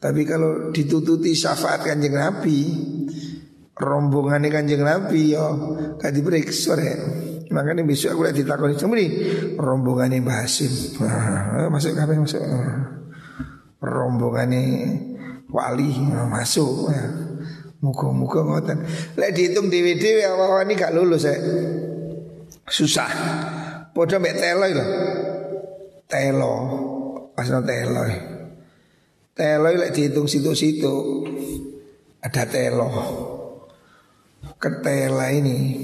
tapi 0.00 0.24
kalau 0.24 0.72
ditututi 0.72 1.36
syafaat 1.36 1.84
kanjeng 1.84 2.16
Nabi, 2.16 2.72
rombongan 3.76 4.48
kanjeng 4.48 4.80
Nabi 4.80 5.36
yo 5.36 5.76
gak 6.00 6.16
diperiksa 6.16 6.72
ya. 6.80 6.96
Makanya 7.52 7.84
besok 7.84 8.16
aku 8.16 8.22
lagi 8.24 8.40
ditakoni 8.40 8.80
cuma 8.80 8.96
nih 8.96 9.10
rombongan 9.60 10.24
Mbah 10.24 10.40
Hasim. 10.40 10.72
masuk 11.68 11.92
kafe 11.92 12.16
masuk. 12.16 12.40
Rombongan 13.84 14.56
wali 15.52 15.92
masuk 16.32 16.88
ya. 16.88 17.04
Muka-muka 17.84 18.40
ngoten. 18.40 18.80
Lek 19.20 19.36
dihitung 19.36 19.68
DVD 19.68 20.32
apa 20.32 20.64
ini 20.64 20.80
gak 20.80 20.96
lulus 20.96 21.28
ya. 21.28 21.36
Susah. 22.64 23.12
Padha 23.92 24.16
mek 24.16 24.36
telo 24.36 24.64
lho. 24.64 24.84
Telo. 26.08 26.54
Asal 27.36 27.64
telo. 27.68 28.29
Telo 29.40 29.72
lek 29.72 29.96
dihitung 29.96 30.28
situ-situ 30.28 31.24
ada 32.20 32.44
telo 32.44 32.92
ketela 34.60 35.32
ini 35.32 35.80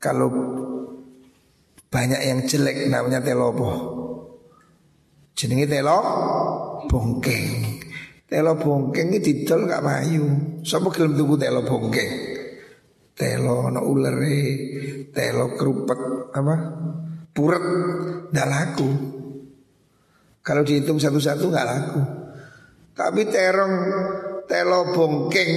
kalau 0.00 0.32
banyak 1.92 2.20
yang 2.24 2.40
jelek 2.48 2.88
namanya 2.88 3.20
telopo. 3.20 3.68
Jenenge 5.36 5.68
telo 5.68 6.00
bongkeng. 6.88 7.84
Telo 8.24 8.56
bongkeng 8.56 9.12
ini 9.12 9.20
didol 9.20 9.68
gak 9.68 9.84
payu. 9.84 10.24
Sapa 10.64 10.88
gelem 10.88 11.20
tuku 11.20 11.36
telo 11.36 11.68
bongkeng? 11.68 12.10
Telo 13.12 13.68
no 13.68 13.84
ulere, 13.84 14.40
telo 15.12 15.52
kerupet 15.52 16.32
apa? 16.32 16.54
Puret 17.28 17.64
ndak 18.32 18.48
laku. 18.48 18.88
Kalau 20.40 20.64
dihitung 20.64 20.96
satu-satu 20.96 21.44
nggak 21.52 21.68
laku. 21.68 22.23
Tapi 22.94 23.26
terong 23.26 23.74
telo 24.46 24.94
bongkeng 24.94 25.52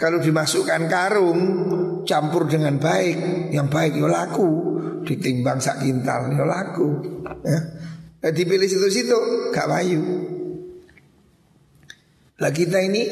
kalau 0.00 0.16
dimasukkan 0.16 0.82
karung 0.88 1.40
campur 2.08 2.48
dengan 2.48 2.80
baik, 2.80 3.52
yang 3.52 3.68
baik 3.68 4.00
yo 4.00 4.08
laku, 4.08 4.50
ditimbang 5.04 5.60
sak 5.60 5.84
kintal 5.84 6.32
yo 6.32 6.48
laku. 6.48 6.88
Ya. 7.44 7.60
Dipilih 8.32 8.66
situ-situ 8.66 9.18
gak 9.52 9.68
payu. 9.68 10.02
Lah 12.38 12.50
kita 12.54 12.80
ini 12.80 13.02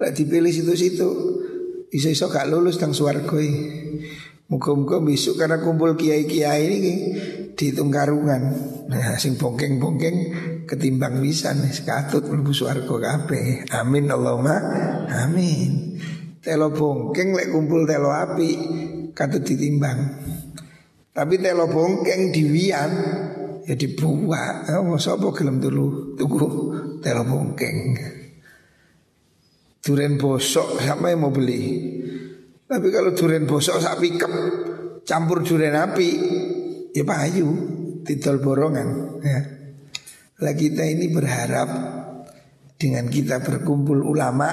lah 0.00 0.10
dipilih 0.10 0.50
situ-situ 0.50 1.08
iso-iso 1.92 2.26
gak 2.32 2.48
lulus 2.48 2.80
tang 2.80 2.96
swarga 2.96 3.38
Muka-muka 4.50 4.98
besok 5.00 5.38
karena 5.38 5.62
kumpul 5.62 5.94
kiai-kiai 5.96 6.66
ini 6.66 6.94
dihitung 7.54 7.92
karungan. 7.92 8.42
Nah, 8.90 9.16
sing 9.16 9.38
bongkeng-bongkeng 9.38 10.16
ketimbang 10.66 11.22
bisa 11.22 11.54
nih 11.54 11.72
sekatut 11.72 12.28
mlebu 12.28 12.52
swarga 12.52 12.88
kabeh. 12.88 13.70
Amin 13.72 14.10
Allahumma 14.10 14.56
amin. 15.08 15.96
Telo 16.42 16.74
bongkeng 16.74 17.38
lek 17.38 17.54
kumpul 17.54 17.86
telo 17.86 18.10
api 18.10 18.50
katut 19.14 19.46
ditimbang. 19.46 20.00
Tapi 21.12 21.34
telo 21.38 21.70
bongkeng 21.70 22.34
diwian 22.34 22.92
ya 23.68 23.74
dibuat. 23.78 24.68
Oh, 24.74 24.98
sapa 24.98 25.30
gelem 25.32 25.62
dulu 25.62 26.18
tuku 26.18 26.46
telo 26.98 27.22
bongkeng. 27.24 27.78
Duren 29.82 30.14
bosok 30.14 30.78
siapa 30.78 31.10
yang 31.10 31.26
mau 31.26 31.34
beli? 31.34 31.62
Tapi 32.72 32.88
kalau 32.88 33.12
durian 33.12 33.44
bosok 33.44 33.84
sak 33.84 34.00
pikep 34.00 34.32
campur 35.04 35.44
durian 35.44 35.76
api 35.76 36.08
ya 36.96 37.04
payu 37.04 37.48
titol 38.00 38.40
borongan 38.40 39.20
ya. 39.20 39.40
Lah 40.40 40.54
kita 40.56 40.80
ini 40.88 41.12
berharap 41.12 41.68
dengan 42.80 43.12
kita 43.12 43.44
berkumpul 43.44 44.00
ulama 44.00 44.48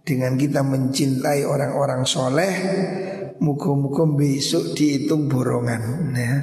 dengan 0.00 0.40
kita 0.40 0.64
mencintai 0.64 1.44
orang-orang 1.44 2.08
soleh 2.08 2.52
muka-muka 3.44 4.08
besok 4.16 4.72
dihitung 4.72 5.28
borongan 5.28 6.16
ya. 6.16 6.40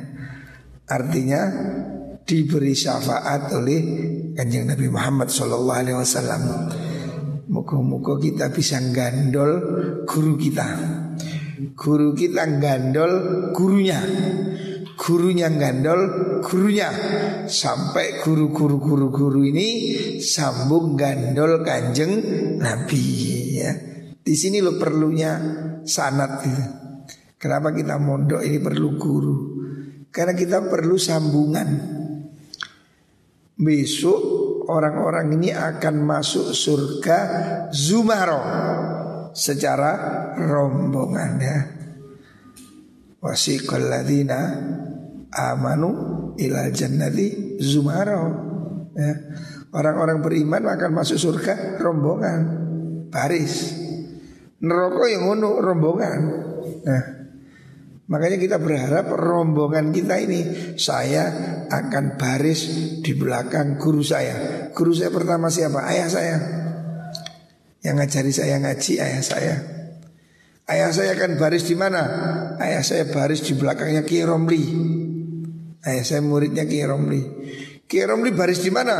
Artinya 0.93 1.41
diberi 2.21 2.78
syafaat 2.78 3.49
oleh 3.49 3.80
kanjeng 4.38 4.69
Nabi 4.69 4.93
Muhammad 4.93 5.34
Sallallahu 5.34 5.80
Alaihi 5.82 5.97
Wasallam. 5.97 6.43
Muka-muka 7.47 8.19
kita 8.19 8.51
bisa 8.51 8.75
gandol 8.91 9.51
guru 10.03 10.35
kita. 10.35 10.67
Guru 11.73 12.11
kita 12.11 12.43
gandol 12.59 13.11
gurunya. 13.55 14.03
Gurunya 14.99 15.47
gandol 15.55 15.99
gurunya. 16.43 16.91
Sampai 17.47 18.19
guru-guru 18.19 18.83
guru-guru 18.83 19.47
ini 19.47 19.95
Sambung 20.19 20.99
gandol 20.99 21.63
kanjeng 21.63 22.19
Nabi 22.59 23.03
ya. 23.63 23.71
Di 24.19 24.35
sini 24.35 24.59
lo 24.59 24.75
perlunya 24.75 25.39
sanat 25.87 26.31
gitu. 26.43 26.63
Kenapa 27.39 27.71
kita 27.71 27.95
mondok 27.95 28.43
ini 28.43 28.59
perlu 28.59 28.99
guru? 28.99 29.37
Karena 30.11 30.35
kita 30.35 30.67
perlu 30.67 30.99
sambungan. 30.99 31.69
Besok 33.55 34.36
orang-orang 34.68 35.34
ini 35.39 35.49
akan 35.55 35.95
masuk 36.03 36.51
surga 36.51 37.20
Zumaro 37.72 38.41
secara 39.32 39.91
rombongan 40.38 41.32
ya. 41.39 41.57
Wasiqal 43.18 43.89
ladina 43.89 44.39
amanu 45.34 45.91
ila 46.38 46.70
jannati 46.70 47.57
Zumaro 47.57 48.24
ya. 48.93 49.13
Orang-orang 49.74 50.24
beriman 50.24 50.63
akan 50.63 50.91
masuk 50.95 51.18
surga 51.20 51.80
rombongan 51.82 52.39
baris. 53.11 53.76
Neraka 54.57 55.05
yang 55.11 55.30
ngono 55.30 55.61
rombongan. 55.61 56.20
Nah, 56.88 57.03
Makanya 58.08 58.39
kita 58.39 58.58
berharap 58.64 59.12
rombongan 59.12 59.91
kita 59.91 60.16
ini 60.24 60.41
Saya 60.80 61.28
akan 61.68 62.16
baris 62.16 62.62
di 63.03 63.12
belakang 63.12 63.76
guru 63.76 63.99
saya. 63.99 64.72
Guru 64.72 64.95
saya 64.95 65.12
pertama 65.12 65.51
siapa? 65.51 65.84
Ayah 65.84 66.08
saya. 66.08 66.38
Yang 67.84 67.95
ngajari 67.99 68.32
saya 68.32 68.55
ngaji 68.64 68.93
ayah 69.03 69.24
saya. 69.24 69.55
Ayah 70.68 70.91
saya 70.91 71.20
akan 71.20 71.36
baris 71.36 71.68
di 71.68 71.76
mana? 71.76 72.03
Ayah 72.60 72.84
saya 72.84 73.08
baris 73.12 73.43
di 73.43 73.55
belakangnya 73.60 74.08
Kiai 74.08 74.24
Romli. 74.24 74.64
Ayah 75.84 76.03
saya 76.08 76.24
muridnya 76.24 76.64
Kiai 76.64 76.88
Romli. 76.88 77.22
Kiai 77.88 78.08
Romli 78.08 78.32
baris 78.32 78.64
di 78.64 78.72
mana? 78.72 78.95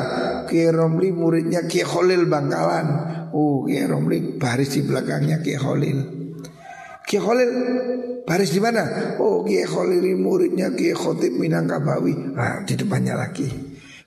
Kiai 0.47 0.72
Romli 0.72 1.16
muridnya 1.16 1.64
Kiai 1.64 1.88
Khalil 1.88 2.28
Bangkalan. 2.28 2.88
Oh 3.32 3.64
Kiai 3.64 3.88
Romli 3.88 4.36
baris 4.36 4.76
di 4.76 4.84
belakangnya 4.84 5.39
Kiai 5.39 5.60
Khalil 5.60 6.16
Kiai 7.08 7.24
Khalil 7.24 7.51
baris 8.28 8.51
di 8.51 8.60
mana? 8.60 9.16
Oh 9.24 9.47
Kiai 9.47 9.64
Khalil 9.64 10.03
muridnya 10.20 10.76
Kiai 10.76 10.91
Khotib 10.91 11.39
Minangkabawi. 11.39 12.36
Ah 12.36 12.68
di 12.68 12.76
depannya 12.76 13.16
lagi. 13.16 13.47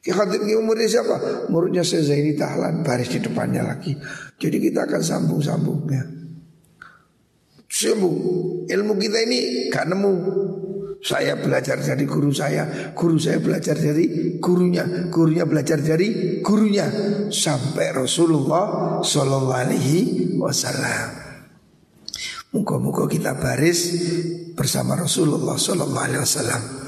Ki 0.05 0.13
Khatib 0.13 0.45
ini 0.45 0.61
muridnya 0.61 1.01
siapa? 1.01 1.49
Muridnya 1.49 1.81
Syekh 1.81 2.05
Zaini 2.05 2.37
Tahlan 2.37 2.85
baris 2.85 3.09
di 3.09 3.25
depannya 3.25 3.65
lagi. 3.65 3.97
Jadi 4.37 4.57
kita 4.61 4.85
akan 4.85 5.01
sambung-sambung 5.01 5.81
ya. 5.89 6.05
Sambung. 7.65 8.17
Ilmu 8.69 8.93
kita 9.01 9.19
ini 9.25 9.39
gak 9.73 9.89
nemu. 9.89 10.13
Saya 11.01 11.41
belajar 11.41 11.81
dari 11.81 12.05
guru 12.05 12.29
saya, 12.29 12.93
guru 12.93 13.17
saya 13.17 13.41
belajar 13.41 13.73
dari 13.73 14.37
gurunya, 14.37 15.09
gurunya 15.09 15.49
belajar 15.49 15.81
dari 15.81 16.41
gurunya 16.45 16.85
sampai 17.33 17.97
Rasulullah 17.97 19.01
Shallallahu 19.01 19.49
Alaihi 19.49 19.99
Wasallam. 20.37 21.20
Muka-muka 22.51 23.07
kita 23.07 23.39
baris 23.39 23.95
bersama 24.59 24.99
Rasulullah 24.99 25.55
Shallallahu 25.55 26.03
Alaihi 26.03 26.23
Wasallam. 26.27 26.80